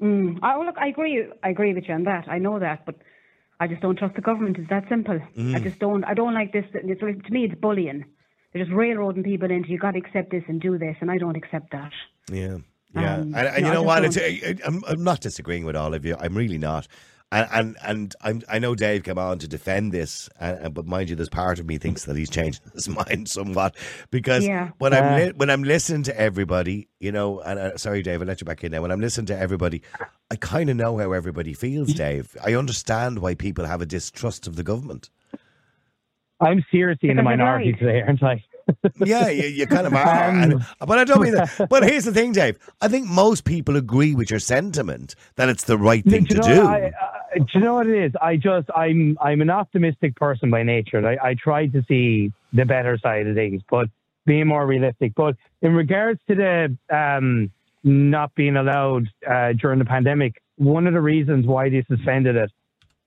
[0.00, 0.40] Mm.
[0.40, 1.26] Well, look, I agree.
[1.42, 2.28] I agree with you on that.
[2.28, 2.96] I know that, but
[3.62, 4.58] I just don't trust the government.
[4.58, 5.20] It's that simple.
[5.36, 5.54] Mm.
[5.54, 6.04] I just don't.
[6.04, 6.64] I don't like this.
[6.74, 8.04] It's, to me, it's bullying.
[8.52, 11.18] They're just railroading people into you got to accept this and do this, and I
[11.18, 11.92] don't accept that.
[12.30, 12.58] Yeah.
[12.94, 14.04] Yeah, Um, and, and no, you know what?
[14.04, 16.14] It's, I, I'm, I'm not disagreeing with all of you.
[16.20, 16.86] I'm really not.
[17.32, 21.08] And and, and I'm, I know Dave came on to defend this, uh, but mind
[21.10, 23.74] you, there's part of me thinks that he's changed his mind somewhat
[24.10, 24.70] because Yeah.
[24.78, 25.16] when I'm Uh.
[25.16, 28.44] li- when I'm listening to everybody, you know, and uh, sorry, Dave, I'll let you
[28.44, 28.82] back in now.
[28.82, 29.82] When I'm listening to everybody,
[30.30, 32.36] I kind of know how everybody feels, Dave.
[32.44, 35.08] I understand why people have a distrust of the government.
[36.40, 37.80] I'm seriously in the minority right.
[37.80, 38.44] today, aren't I?
[39.04, 40.06] Yeah, you, you kind of are.
[40.06, 41.66] and, but I don't mean that.
[41.68, 42.58] But here's the thing, Dave.
[42.80, 46.42] I think most people agree with your sentiment that it's the right thing to know,
[46.42, 46.66] do.
[46.68, 48.12] I, uh, do you know what it is?
[48.20, 51.06] I just I'm I'm an optimistic person by nature.
[51.06, 53.88] I, I try to see the better side of things, but
[54.26, 55.14] being more realistic.
[55.14, 57.50] But in regards to the um,
[57.82, 62.50] not being allowed uh, during the pandemic, one of the reasons why they suspended it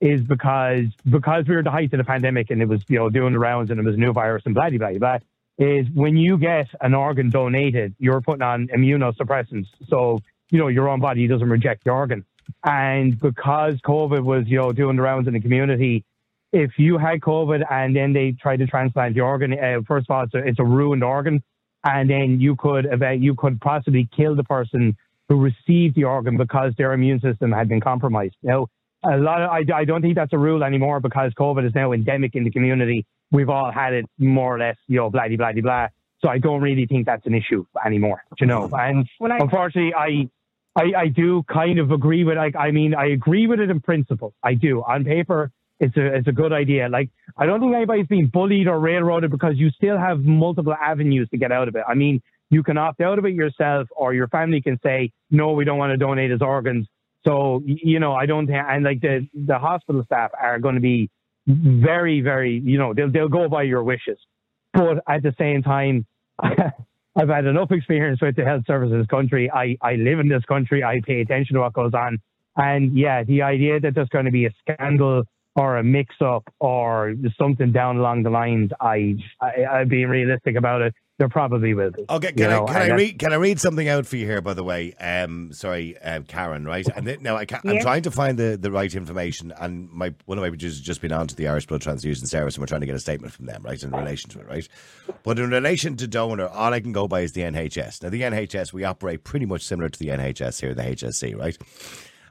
[0.00, 2.98] is because because we were at the height of the pandemic and it was you
[2.98, 5.18] know doing the rounds and it was a new virus and blah blah blah blah.
[5.58, 10.20] Is when you get an organ donated, you're putting on immunosuppressants, so
[10.50, 12.24] you know your own body doesn't reject the organ.
[12.64, 16.04] And because COVID was you know doing the rounds in the community,
[16.52, 20.14] if you had COVID and then they tried to transplant the organ, uh, first of
[20.14, 21.42] all, it's a, it's a ruined organ,
[21.84, 22.86] and then you could
[23.18, 24.96] you could possibly kill the person
[25.28, 28.36] who received the organ because their immune system had been compromised.
[28.42, 28.68] Now,
[29.04, 31.92] a lot of, I, I don't think that's a rule anymore because COVID is now
[31.92, 33.04] endemic in the community.
[33.30, 35.88] We've all had it more or less, you know, blah, blah, blah, blah.
[36.22, 38.68] So I don't really think that's an issue anymore, you know.
[38.72, 40.28] And Well, I- unfortunately, I,
[40.76, 43.80] I, I do kind of agree with, like, I mean, I agree with it in
[43.80, 44.34] principle.
[44.42, 44.82] I do.
[44.82, 45.50] On paper,
[45.80, 46.88] it's a, it's a good idea.
[46.90, 51.28] Like, I don't think anybody's being bullied or railroaded because you still have multiple avenues
[51.30, 51.82] to get out of it.
[51.88, 55.52] I mean, you can opt out of it yourself or your family can say, no,
[55.52, 56.86] we don't want to donate his organs.
[57.26, 60.80] So, you know, I don't think, and like the, the hospital staff are going to
[60.80, 61.10] be
[61.46, 64.18] very, very, you know, they'll, they'll go by your wishes.
[64.72, 66.06] But at the same time,
[67.16, 69.50] I've had enough experience with the health service in this country.
[69.50, 70.84] I, I live in this country.
[70.84, 72.18] I pay attention to what goes on.
[72.56, 76.44] And yeah, the idea that there's going to be a scandal or a mix up
[76.60, 80.94] or something down along the lines, I, I, I'm being realistic about it.
[81.18, 82.04] There probably will be.
[82.10, 84.16] Okay, you can know, I can and I read can I read something out for
[84.16, 84.42] you here?
[84.42, 86.86] By the way, um, sorry, um, Karen, right?
[86.94, 87.82] And then, now I can, I'm Yeah.
[87.82, 91.00] trying to find the, the right information, and my one of my producers has just
[91.00, 93.32] been on to the Irish Blood Transfusion Service, and we're trying to get a statement
[93.32, 94.68] from them, right, in relation to it, right?
[95.22, 98.02] But in relation to donor, all I can go by is the NHS.
[98.02, 101.56] Now, the NHS we operate pretty much similar to the NHS here, the HSE, right?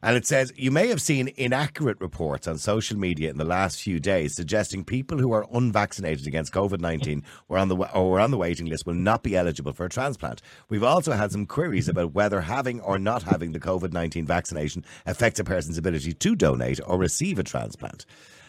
[0.01, 3.81] And it says, you may have seen inaccurate reports on social media in the last
[3.81, 8.19] few days suggesting people who are unvaccinated against COVID 19 or, on the, or were
[8.19, 10.41] on the waiting list will not be eligible for a transplant.
[10.69, 14.85] We've also had some queries about whether having or not having the COVID 19 vaccination
[15.05, 18.05] affects a person's ability to donate or receive a transplant.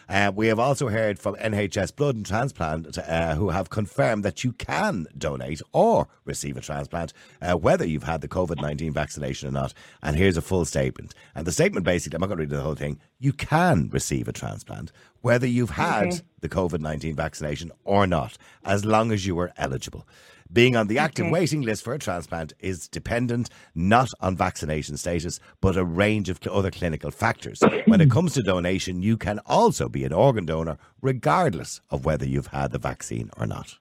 [0.09, 4.43] Uh, we have also heard from NHS Blood and Transplant uh, who have confirmed that
[4.43, 9.49] you can donate or receive a transplant, uh, whether you've had the COVID 19 vaccination
[9.49, 9.73] or not.
[10.01, 11.13] And here's a full statement.
[11.35, 12.99] And the statement basically, I'm not going to read the whole thing.
[13.19, 14.91] You can receive a transplant,
[15.21, 16.19] whether you've had Okay.
[16.39, 20.07] the COVID 19 vaccination or not, as long as you are eligible.
[20.51, 21.33] Being on the active Okay.
[21.33, 26.39] waiting list for a transplant is dependent not on vaccination status, but a range of
[26.47, 27.61] other clinical factors.
[27.85, 32.25] when it comes to donation, you can also be an organ donor, regardless of whether
[32.25, 33.77] you've had the vaccine or not.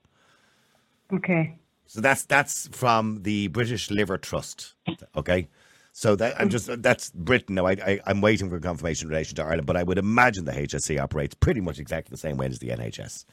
[1.12, 1.56] Okay.
[1.86, 4.74] So that's that's from the British Liver Trust.
[5.16, 5.48] Okay.
[5.92, 7.66] So that I'm just that's Britain now.
[7.66, 10.52] I, I I'm waiting for confirmation in relation to Ireland, but I would imagine the
[10.52, 13.24] HSE operates pretty much exactly the same way as the NHS.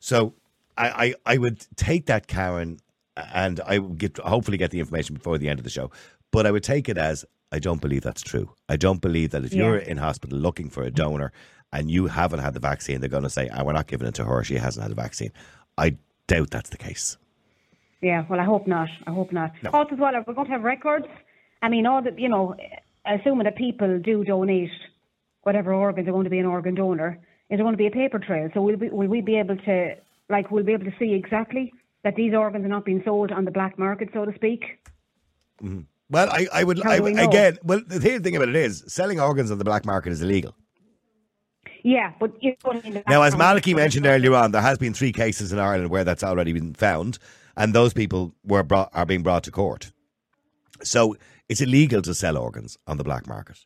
[0.00, 0.34] So
[0.78, 2.78] I, I, I would take that, Karen,
[3.34, 5.90] and I would get hopefully get the information before the end of the show.
[6.30, 8.50] But I would take it as I don't believe that's true.
[8.68, 9.64] I don't believe that if Yeah.
[9.64, 11.32] you're in hospital looking for a donor
[11.72, 14.14] and you haven't had the vaccine, they're going to say, "Ah, we're not giving it
[14.14, 14.44] to her.
[14.44, 15.32] She hasn't had the vaccine."
[15.76, 17.16] I doubt that's the case.
[18.00, 18.88] Yeah, well, I hope not.
[19.06, 19.52] I hope not.
[19.72, 21.06] Also, as well, we're going to have records.
[21.62, 22.54] I mean, all the, you know,
[23.04, 24.70] assuming that people do donate
[25.42, 27.18] whatever organ they're going to be an organ donor,
[27.50, 28.50] is there going to be a paper trail?
[28.54, 29.96] So will, we, will we be able to
[30.28, 31.72] like we'll be able to see exactly
[32.04, 34.64] that these organs are not being sold on the black market, so to speak.
[35.62, 35.80] Mm-hmm.
[36.10, 39.50] Well, I, I would, I, we again, well, the thing about it is, selling organs
[39.50, 40.54] on the black market is illegal.
[41.82, 43.02] Yeah, but you know what I?
[43.08, 46.24] Now, as Malachy mentioned earlier on, there has been three cases in Ireland where that's
[46.24, 47.18] already been found,
[47.56, 49.92] and those people were brought are being brought to court.
[50.82, 51.16] So
[51.48, 53.64] it's illegal to sell organs on the black market.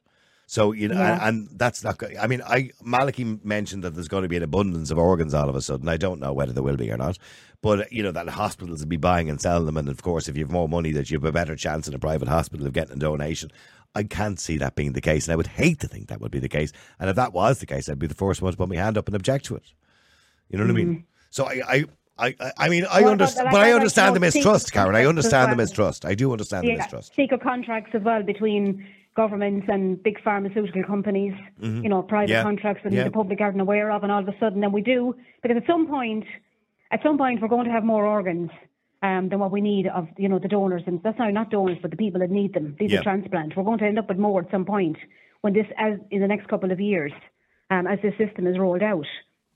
[0.52, 1.26] So you know, Yeah.
[1.26, 1.96] and, and that's not.
[1.96, 5.32] go- I mean, I Malachy mentioned that there's going to be an abundance of organs
[5.32, 5.88] all of a sudden.
[5.88, 7.16] I don't know whether there will be or not,
[7.62, 10.28] but uh, you know that hospitals will be buying and selling them, and of course,
[10.28, 12.66] if you have more money, that you have a better chance in a private hospital
[12.66, 13.50] of getting a donation.
[13.94, 16.30] I can't see that being the case, and I would hate to think that would
[16.30, 16.70] be the case.
[17.00, 18.98] And if that was the case, I'd be the first one to put my hand
[18.98, 19.72] up and object to it.
[20.50, 20.88] You know what I mean?
[20.88, 21.00] Mm-hmm.
[21.30, 21.86] So I,
[22.18, 24.70] I, I, I- mean, I understand, the- but like, I I'd like understand the mistrust,
[24.70, 24.94] Karen.
[24.96, 26.04] I understand the mistrust.
[26.04, 27.14] I do understand the mistrust.
[27.16, 32.38] secret contracts as well between governments and big pharmaceutical companies, you know, private Mm-hmm.
[32.38, 32.42] Yeah.
[32.42, 33.04] contracts that Yeah.
[33.04, 35.66] the public aren't aware of, and all of a sudden then we do, because at
[35.66, 36.24] some point,
[36.90, 38.50] at some point we're going to have more organs
[39.02, 41.76] um, than what we need of, you know, the donors, and that's now not donors,
[41.82, 42.76] but the people that need them.
[42.78, 43.00] These Yeah.
[43.00, 43.56] are transplants.
[43.56, 44.96] We're going to end up with more at some point
[45.42, 47.12] when this, as in the next couple of years,
[47.70, 49.06] um, as this system is rolled out.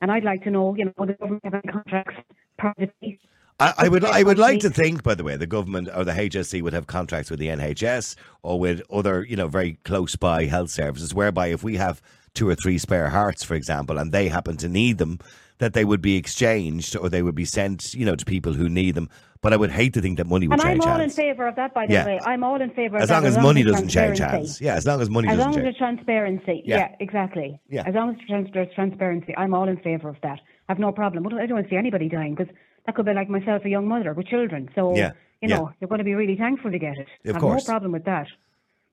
[0.02, 2.16] And I'd like to know, you know, the government have any contracts
[2.58, 3.20] privately
[3.58, 6.12] I, I would, I would like to think, by the way, the government or the
[6.12, 10.44] HSE would have contracts with the NHS or with other, you know, very close by
[10.44, 12.02] health services, whereby if we have
[12.34, 15.18] two or three spare hearts, for example, and they happen to need them,
[15.58, 18.68] that they would be exchanged or they would be sent, you know, to people who
[18.68, 19.08] need them.
[19.40, 21.46] But I would hate to think that money would And I'm change all in favour
[21.46, 22.04] of that, by the Yeah.
[22.04, 22.20] way.
[22.26, 23.14] I'm all in favour of As that.
[23.22, 24.60] long as money doesn't change hands.
[24.60, 25.56] Yeah, as long as money As doesn't change.
[25.56, 26.62] As long as there's transparency.
[26.66, 26.76] Yeah.
[26.78, 27.58] Yeah, exactly.
[27.70, 27.84] Yeah.
[27.86, 30.40] As long as there's transparency, I'm all in favour of that.
[30.68, 31.26] I have no problem.
[31.26, 32.52] I don't want to see anybody dying because
[32.86, 34.70] that could be like myself, a young mother with children.
[34.74, 35.12] So, Yeah,
[35.42, 35.56] you yeah.
[35.56, 37.08] know, you're going to be really thankful to get it.
[37.24, 37.66] Of I have course.
[37.66, 38.26] no problem with that.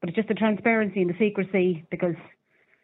[0.01, 2.15] But it's just the transparency and the secrecy because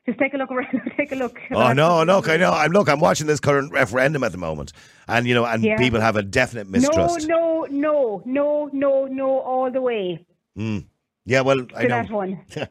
[0.05, 0.81] just take a look around.
[0.97, 1.37] take a look.
[1.51, 2.53] Oh no, look, I know.
[2.53, 2.87] I'm look.
[2.87, 4.71] I'm watching this current referendum at the moment,
[5.07, 5.77] and you know, and Yeah.
[5.77, 7.27] people have a definite mistrust.
[7.27, 10.79] No, no, no, no, no, no, all the way hmm.
[11.25, 12.01] Yeah, well, I to know.
[12.03, 12.39] that one.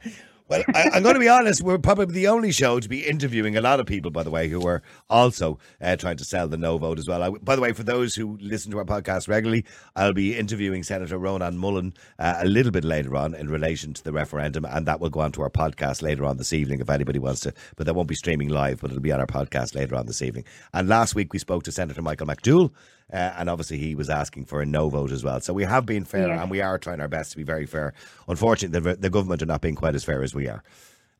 [0.48, 1.62] Well, I, I'm going to be honest.
[1.62, 4.48] We're probably the only show to be interviewing a lot of people, by the way,
[4.48, 7.22] who are also uh, trying to sell the no vote as well.
[7.22, 10.82] I, by the way, for those who listen to our podcast regularly, I'll be interviewing
[10.82, 14.86] Senator Ronan Mullen uh, a little bit later on in relation to the referendum, and
[14.86, 17.52] that will go on to our podcast later on this evening if anybody wants to.
[17.76, 20.22] But that won't be streaming live, but it'll be on our podcast later on this
[20.22, 20.44] evening.
[20.72, 22.72] And last week we spoke to Senator Michael McDowell.
[23.12, 25.40] Uh, and obviously, he was asking for a no vote as well.
[25.40, 26.42] So we have been fair, Yeah.
[26.42, 27.94] and we are trying our best to be very fair.
[28.28, 30.62] Unfortunately, the, the government are not being quite as fair as we are.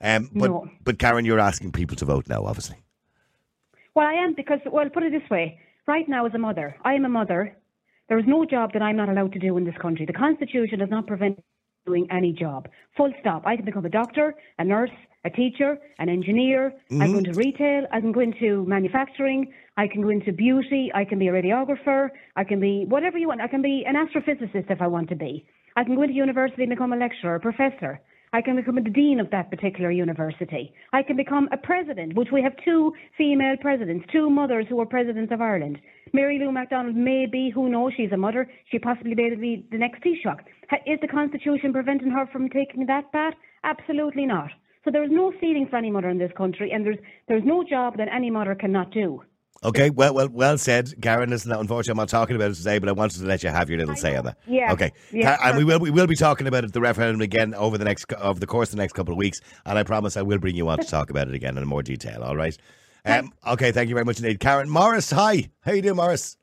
[0.01, 0.68] Um, but No.
[0.84, 2.76] but Karen, you're asking people to vote now, obviously.
[3.95, 5.59] Well, I am because, well, put it this way.
[5.86, 7.57] Right now, as a mother, I am a mother.
[8.09, 10.05] There is no job that I'm not allowed to do in this country.
[10.07, 11.45] The Constitution does not prevent me
[11.86, 12.68] doing any job.
[12.97, 13.47] Full stop.
[13.47, 14.91] I can become a doctor, a nurse,
[15.24, 16.72] a teacher, an engineer.
[16.91, 17.86] I can go into retail.
[17.91, 19.53] I can go into manufacturing.
[19.78, 20.90] I can go into beauty.
[20.92, 22.08] I can be a radiographer.
[22.34, 23.40] I can be whatever you want.
[23.40, 25.46] I can be an astrophysicist if I want to be.
[25.76, 28.00] I can go into university and become a lecturer, a professor.
[28.32, 30.74] I can become the dean of that particular university.
[30.92, 34.86] I can become a president, which we have two female presidents, two mothers who are
[34.86, 35.78] presidents of Ireland.
[36.12, 38.50] Mary Lou McDonald may be, who knows, she's a mother.
[38.72, 40.40] She possibly may be the next Taoiseach.
[40.86, 43.34] Is the Constitution preventing her from taking that path?
[43.62, 44.50] Absolutely not.
[44.84, 46.98] So there is no ceiling for any mother in this country, and there's
[47.28, 49.22] there's no job that any mother cannot do.
[49.64, 51.30] Okay, well, well, well said, Karen.
[51.30, 53.68] Listen, unfortunately, I'm not talking about it today, but I wanted to let you have
[53.68, 54.38] your little say on that.
[54.46, 54.92] Yeah, Okay.
[55.11, 57.84] yeah, and we will we will be talking about it, the referendum again over the
[57.84, 60.38] next over the course of the next couple of weeks, and I promise I will
[60.38, 62.22] bring you on to talk about it again in more detail.
[62.22, 62.56] All right.
[63.04, 64.68] Um, okay, thank you very much indeed, Karen.
[64.70, 65.50] Morris, hi.
[65.62, 66.36] How you doing, Morris?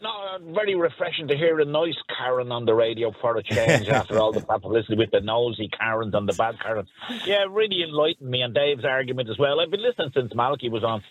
[0.00, 3.88] No, uh, very refreshing to hear a nice Karen on the radio for a change
[3.88, 6.88] after all the bad publicity with the nosy Karens and the bad Karens.
[7.26, 9.58] Yeah, really enlightened me and Dave's argument as well.
[9.60, 11.02] I've been listening since Malky was on.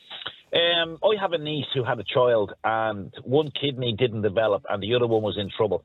[0.54, 4.82] Um, I have a niece who had a child and one kidney didn't develop and
[4.82, 5.84] the other one was in trouble.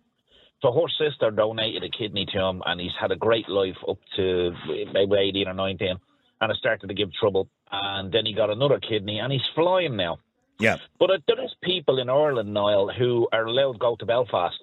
[0.60, 3.98] So her sister donated a kidney to him and he's had a great life up
[4.16, 4.52] to
[4.92, 5.96] maybe 18 or 19
[6.40, 7.48] and it started to give trouble.
[7.70, 10.18] And then he got another kidney and he's flying now.
[10.58, 10.76] Yeah.
[11.00, 14.60] But uh, there is people in Ireland, Niall, who are allowed to go to Belfast.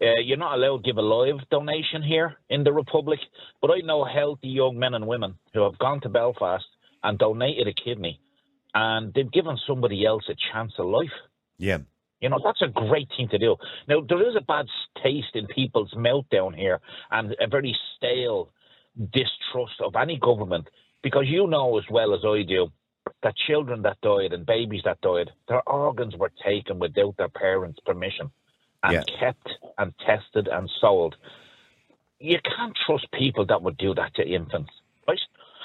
[0.00, 3.18] Uh, you're not allowed to give a live donation here in the Republic,
[3.60, 6.64] but I know healthy young men and women who have gone to Belfast
[7.02, 8.20] and donated a kidney,
[8.74, 11.12] and they've given somebody else a chance of life.
[11.58, 11.78] Yeah.
[12.20, 13.56] You know, that's a great thing to do.
[13.88, 14.66] Now, there is a bad
[15.02, 18.50] taste in people's mouth down here and a very stale
[19.12, 20.68] distrust of any government
[21.02, 22.68] because you know as well as I do
[23.22, 27.80] that children that died and babies that died, their organs were taken without their parents'
[27.84, 28.30] permission
[28.84, 29.02] and Yeah.
[29.18, 29.48] kept
[29.78, 31.16] and tested and sold.
[32.20, 34.70] You can't trust people that would do that to infants?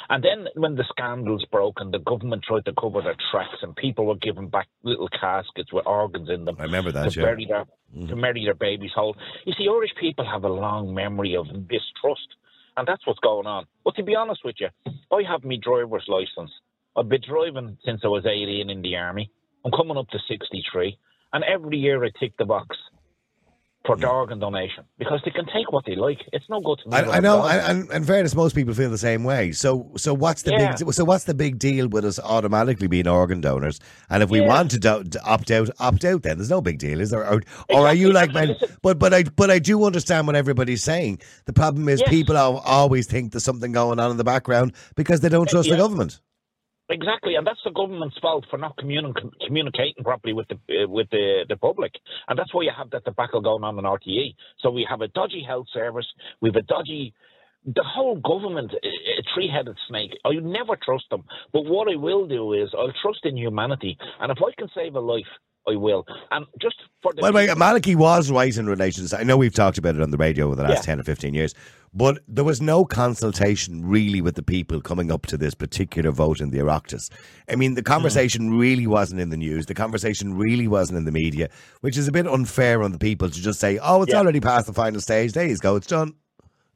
[0.10, 3.76] And then when the scandals broke and the government tried to cover their tracks and
[3.76, 6.55] people were given back little caskets with organs in them.
[6.60, 7.26] I remember that, to yeah.
[7.26, 8.22] bury their to mm-hmm.
[8.22, 9.16] bury their babies whole.
[9.45, 12.36] You see, Irish people have a long memory of mistrust,
[12.76, 13.66] and that's what's going on.
[13.84, 14.68] But to be honest with you,
[15.12, 16.51] I have my driver's license.
[16.95, 19.32] I've been driving since I was 18 in the army.
[19.64, 20.97] I'm coming up to 63,
[21.34, 22.76] and every year I tick the box
[23.88, 26.19] for the organ donation because they can take what they like.
[26.33, 26.95] It's no good to me.
[26.97, 29.51] I, I know, and, in fairness, most people feel the same way.
[29.53, 30.75] So, so what's the Yeah.
[30.75, 30.93] big?
[30.93, 33.79] So, what's the big deal with us automatically being organ donors?
[34.09, 34.47] And if we Yeah.
[34.47, 36.23] want to, do, to opt out, opt out.
[36.23, 37.25] Then there's no big deal, is there?
[37.27, 38.55] Or, or are you like, man?
[38.81, 41.19] But, but I, but I do understand what everybody's saying.
[41.45, 42.09] The problem is, Yes.
[42.09, 45.69] people always think there's something going on in the background because they don't uh, trust
[45.69, 46.19] the government.
[46.89, 49.13] Exactly, and that's the government's fault for not communi-
[49.45, 51.91] communicating properly with the uh, with the, the public,
[52.29, 54.35] and that's why you have that debacle going on in RTE.
[54.61, 56.05] So we have a dodgy health service,
[56.41, 57.13] we have a dodgy.
[57.65, 60.11] The whole government, a a three-headed snake.
[60.23, 64.31] I never trust them, but what I will do is I'll trust in humanity, and
[64.31, 65.31] if I can save a life,
[65.68, 66.05] I will.
[66.32, 69.20] And just for the Well, wait, Malachy was right in relation to.
[69.20, 70.82] I know we've talked about it on the radio over the last Yeah.
[70.82, 71.53] ten or fifteen years,
[71.93, 76.39] but there was no consultation really with the people coming up to this particular vote
[76.39, 77.09] in the Oireachtas.
[77.49, 78.57] I mean, the conversation hmm.
[78.59, 79.65] really wasn't in the news.
[79.65, 81.49] The conversation really wasn't in the media,
[81.82, 84.20] which is a bit unfair on the people to just say, "Oh, it's Yeah.
[84.20, 85.34] already past the final stage.
[85.34, 86.13] There you go, it's done."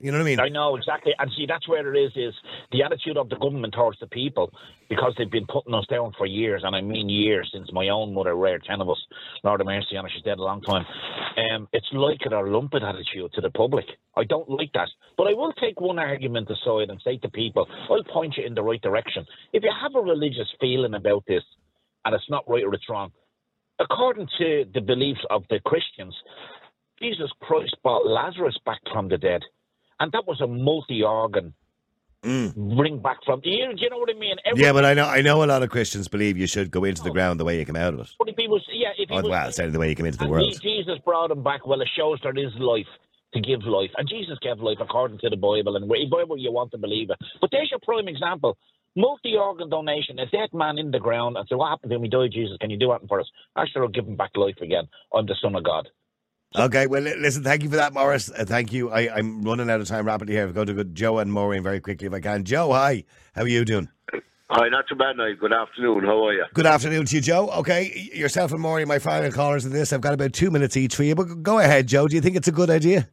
[0.01, 0.39] You know what I mean?
[0.39, 2.11] I know exactly, and see that's where it is.
[2.15, 2.33] Is
[2.71, 4.51] the attitude of the government towards the people
[4.89, 8.13] because they've been putting us down for years, and I mean years since my own
[8.13, 8.97] mother reared ten of us.
[9.43, 10.85] Lord of mercy she's dead a long time.
[11.37, 13.85] Um, it's like it or lump it attitude to the public.
[14.17, 17.67] I don't like that, but I will take one argument aside and say to people,
[17.89, 19.25] I'll point you in the right direction.
[19.53, 21.43] If you have a religious feeling about this,
[22.05, 23.11] and it's not right or it's wrong,
[23.79, 26.15] according to the beliefs of the Christians,
[26.99, 29.41] Jesus Christ brought Lazarus back from the dead.
[30.01, 31.53] And that was a multi-organ
[32.23, 33.41] bring back from.
[33.41, 34.35] Do you, do you know what I mean?
[34.45, 34.65] Every, Mm.
[34.65, 37.01] yeah, but I know I know a lot of Christians believe you should go into
[37.01, 38.09] the ground the way you come out of it.
[38.27, 40.27] If he was, yeah, if he Oh, was, well, the way you come into the
[40.27, 40.53] world.
[40.61, 41.65] Jesus brought him back.
[41.65, 42.91] Well, it shows there is life
[43.33, 46.71] to give life, and Jesus gave life according to the Bible, and whatever you want
[46.71, 47.17] to believe it.
[47.39, 48.57] But there's your prime example.
[48.95, 50.19] Multi-organ donation.
[50.19, 52.03] A dead man in the ground and say, "What happened to him?
[52.03, 52.31] He died.
[52.33, 54.87] Jesus, can you do something for us?" I sure will give him back life again.
[55.13, 55.89] I'm the Son of God.
[56.53, 58.29] Okay, well, listen, thank you for that, Morris.
[58.29, 58.91] Uh, thank you.
[58.91, 60.43] I, I'm running out of time rapidly here.
[60.43, 62.43] I've got to go to Joe and Maureen very quickly if I can.
[62.43, 63.05] Joe, hi.
[63.33, 63.87] How are you doing?
[64.49, 65.35] Hi, not too bad, Niall.
[65.39, 66.03] Good afternoon.
[66.03, 66.43] How are you?
[66.53, 67.49] Good afternoon to you, Joe.
[67.51, 69.93] Okay, yourself and Maureen, my final callers in this.
[69.93, 72.09] I've got about two minutes each for you, but go ahead, Joe.
[72.09, 73.07] Do you think it's a good idea?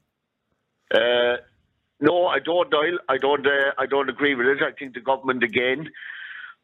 [0.92, 1.36] Uh,
[2.00, 2.98] no, I don't, Doyle.
[3.08, 3.46] I don't.
[3.46, 4.58] Uh, I don't agree with it.
[4.62, 5.88] I think the government again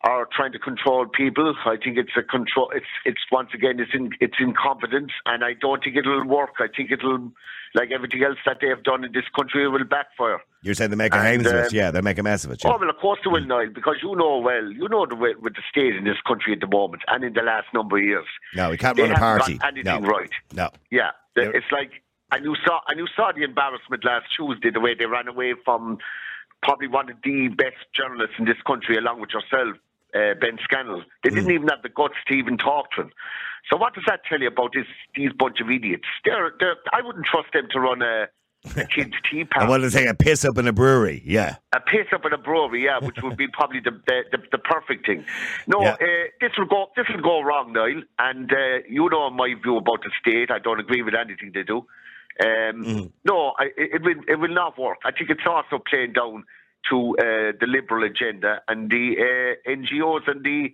[0.04, 1.54] are trying to control people.
[1.64, 2.70] I think it's a control.
[2.74, 6.50] It's it's once again it's in it's incompetence, and I don't think it'll work.
[6.60, 7.32] I think it'll
[7.74, 10.40] like everything else that they have done in this country it will backfire.
[10.62, 11.64] You're saying they make a And, hames of it.
[11.66, 12.62] um, Yeah, they make a mess of it.
[12.64, 15.34] Oh well, of course they will, Niall, because you know well, you know the way
[15.40, 18.04] with the state in this country at the moment, and in the last number of
[18.04, 18.26] years.
[18.54, 19.58] No, we can't they run a party.
[19.64, 20.08] anything No.
[20.08, 20.30] right.
[20.52, 20.68] No.
[20.90, 24.80] Yeah, the- it's like and you saw and you saw the embarrassment last Tuesday the
[24.80, 25.98] way they ran away from
[26.62, 29.76] probably one of the best journalists in this country, along with yourself,
[30.14, 31.02] uh, Ben Scallan.
[31.22, 31.34] They Mm.
[31.34, 33.10] didn't even have the guts to even talk to him.
[33.70, 34.86] So what does that tell you about this
[35.16, 36.04] these bunch of idiots?
[36.24, 38.26] They're, they're, I wouldn't trust them to run a,
[38.76, 39.66] a kids' tea party.
[39.66, 41.22] I wanted to say a piss up in a brewery.
[41.24, 41.56] Yeah.
[41.74, 44.58] A piss up in a brewery, yeah, which would be probably the the, the, the
[44.58, 45.24] perfect thing.
[45.66, 45.92] No, Yeah.
[45.94, 46.06] uh,
[46.40, 48.02] this will go this will go wrong, Niall.
[48.18, 50.50] And uh, you know my view about the state.
[50.50, 51.78] I don't agree with anything they do.
[51.78, 53.12] Um, Mm.
[53.24, 54.98] No, I, it, it will it will not work.
[55.04, 56.44] I think it's also playing down
[56.90, 60.72] to uh, the liberal agenda and the uh, NGOs and the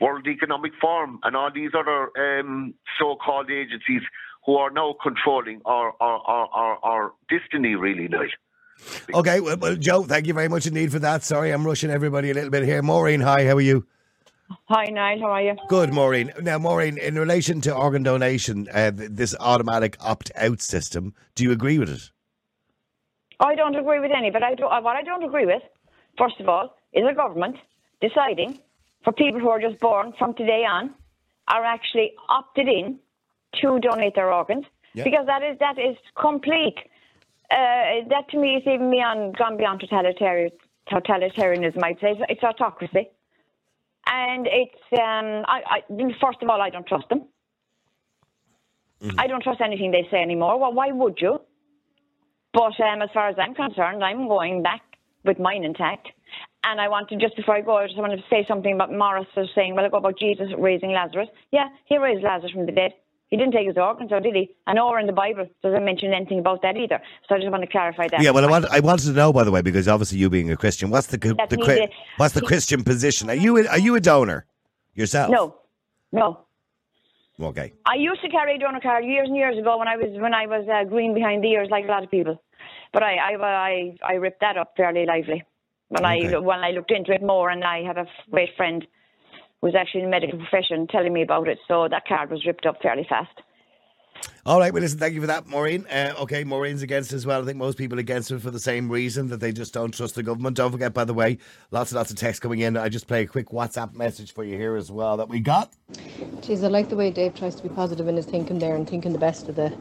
[0.00, 4.02] World Economic Forum and all these other um, so-called agencies
[4.44, 8.28] who are now controlling our our, our, our, our destiny, really, Niall.
[9.14, 11.22] Okay, well, well, Joe, thank you very much indeed for that.
[11.22, 12.82] Sorry, I'm rushing everybody a little bit here.
[12.82, 13.86] Maureen, hi, how are you?
[14.66, 15.20] Hi, Niall.
[15.20, 15.56] How are you?
[15.68, 16.32] Good, Maureen.
[16.42, 21.52] Now, Maureen, in relation to organ donation, uh, this automatic opt out system, do you
[21.52, 22.10] agree with it?
[23.40, 25.62] I don't agree with any, but I do, what I don't agree with,
[26.18, 27.56] first of all, is a government
[28.00, 28.58] deciding
[29.02, 30.94] for people who are just born from today on
[31.48, 32.98] are actually opted in
[33.60, 34.64] to donate their organs
[34.94, 35.04] Yeah.
[35.04, 36.78] because that is that is complete.
[37.50, 40.50] Uh, that to me is even beyond gone beyond totalitarian
[40.90, 41.82] totalitarianism.
[41.82, 43.10] I'd say it's, it's autocracy,
[44.06, 45.82] and it's um, I, I
[46.20, 47.22] first of all I don't trust them.
[49.18, 50.58] I don't trust anything they say anymore.
[50.58, 51.40] Well, why would you?
[52.54, 54.80] But um, as far as I'm concerned, I'm going back
[55.24, 56.08] with mine intact.
[56.62, 58.90] And I want to, just before I go, I just want to say something about
[58.90, 61.28] Morris was saying, well, I go about Jesus raising Lazarus.
[61.52, 62.92] Yeah, he raised Lazarus from the dead.
[63.28, 64.54] He didn't take his organs, or did he?
[64.66, 67.00] And nowhere in the Bible doesn't mention anything about that either.
[67.28, 68.22] So I just want to clarify that.
[68.22, 70.52] Yeah, well, I want I wanted to know, by the way, because obviously you being
[70.52, 73.28] a Christian, what's the the means what's the Christian position?
[73.28, 74.46] Are you a, are you a donor
[74.94, 75.30] yourself?
[75.30, 75.56] No,
[76.12, 76.44] no.
[77.40, 77.72] Okay.
[77.84, 80.34] I used to carry a donor card years and years ago when I was when
[80.34, 82.40] I was uh, green behind the ears like a lot of people,
[82.94, 85.42] but I I I, I ripped that up fairly lively
[85.88, 86.34] when Okay.
[86.34, 88.86] I when I looked into it more, and I have a great friend
[89.60, 91.58] who's actually in the medical profession telling me about it.
[91.68, 93.36] So that card was ripped up fairly fast.
[94.46, 94.72] All right.
[94.72, 94.98] Well, listen.
[94.98, 95.86] Thank you for that, Maureen.
[95.86, 97.42] Uh, okay, Maureen's against it as well.
[97.42, 99.92] I think most people are against it for the same reason that they just don't
[99.92, 100.56] trust the government.
[100.56, 101.38] Don't forget, by the way,
[101.70, 102.76] lots and lots of text coming in.
[102.76, 105.72] I just play a quick WhatsApp message for you here as well that we got.
[106.42, 108.88] Jeez, I like the way Dave tries to be positive in his thinking there and
[108.88, 109.72] thinking the best of the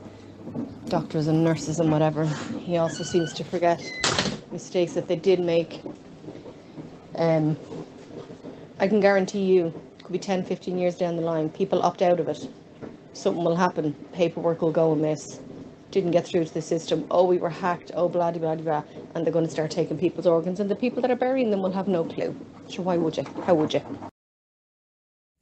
[0.89, 2.25] doctors and nurses and whatever.
[2.59, 3.81] He also seems to forget
[4.51, 5.81] mistakes that they did make.
[7.17, 7.57] Um,
[8.79, 9.73] I can guarantee you,
[10.03, 12.47] could be 10, 15 years down the line, people opt out of it.
[13.13, 15.39] Something will happen, paperwork will go amiss.
[15.91, 17.07] Didn't get through to the system.
[17.11, 17.91] Oh, we were hacked.
[17.95, 18.83] Oh, blah, blah, blah.
[19.15, 21.61] And they're going to start taking people's organs, and the people that are burying them
[21.63, 22.35] will have no clue.
[22.67, 23.25] So, why would you?
[23.45, 23.81] How would you?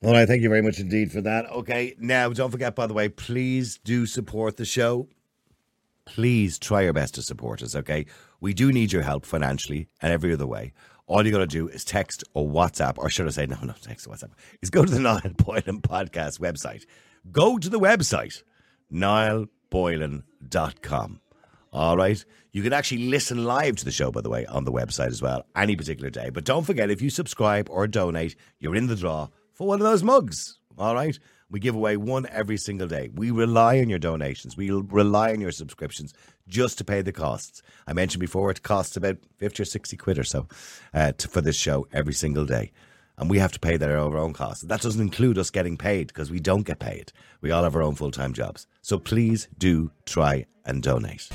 [0.04, 1.46] All right, thank you very much indeed for that.
[1.52, 5.08] Okay, now don't forget, by the way, please do support the show.
[6.06, 8.08] Please try your best to support us, okay?
[8.40, 10.74] We do need your help financially and every other way.
[11.06, 13.76] All you got to do is text or WhatsApp, or should I say, no, no,
[13.80, 14.32] text or WhatsApp,
[14.64, 16.86] is go to the Niall Boylan podcast website.
[17.32, 18.42] Go to the website,
[18.92, 21.22] niallboylan.com.
[21.74, 22.26] All right.
[22.52, 25.22] You can actually listen live to the show, by the way, on the website as
[25.22, 26.32] well, any particular day.
[26.32, 29.86] But don't forget, if you subscribe or donate, you're in the draw for one of
[29.86, 30.58] those mugs.
[30.78, 31.18] All right.
[31.50, 33.10] We give away one every single day.
[33.14, 34.56] We rely on your donations.
[34.56, 36.14] We rely on your subscriptions
[36.48, 37.62] just to pay the costs.
[37.86, 40.48] I mentioned before it costs about 50 or 60 quid or so
[40.94, 42.72] uh, to, for this show every single day.
[43.18, 44.64] And we have to pay that at our own costs.
[44.64, 47.12] That doesn't include us getting paid because we don't get paid.
[47.42, 48.66] We all have our own full time jobs.
[48.82, 51.30] So please do try and donate.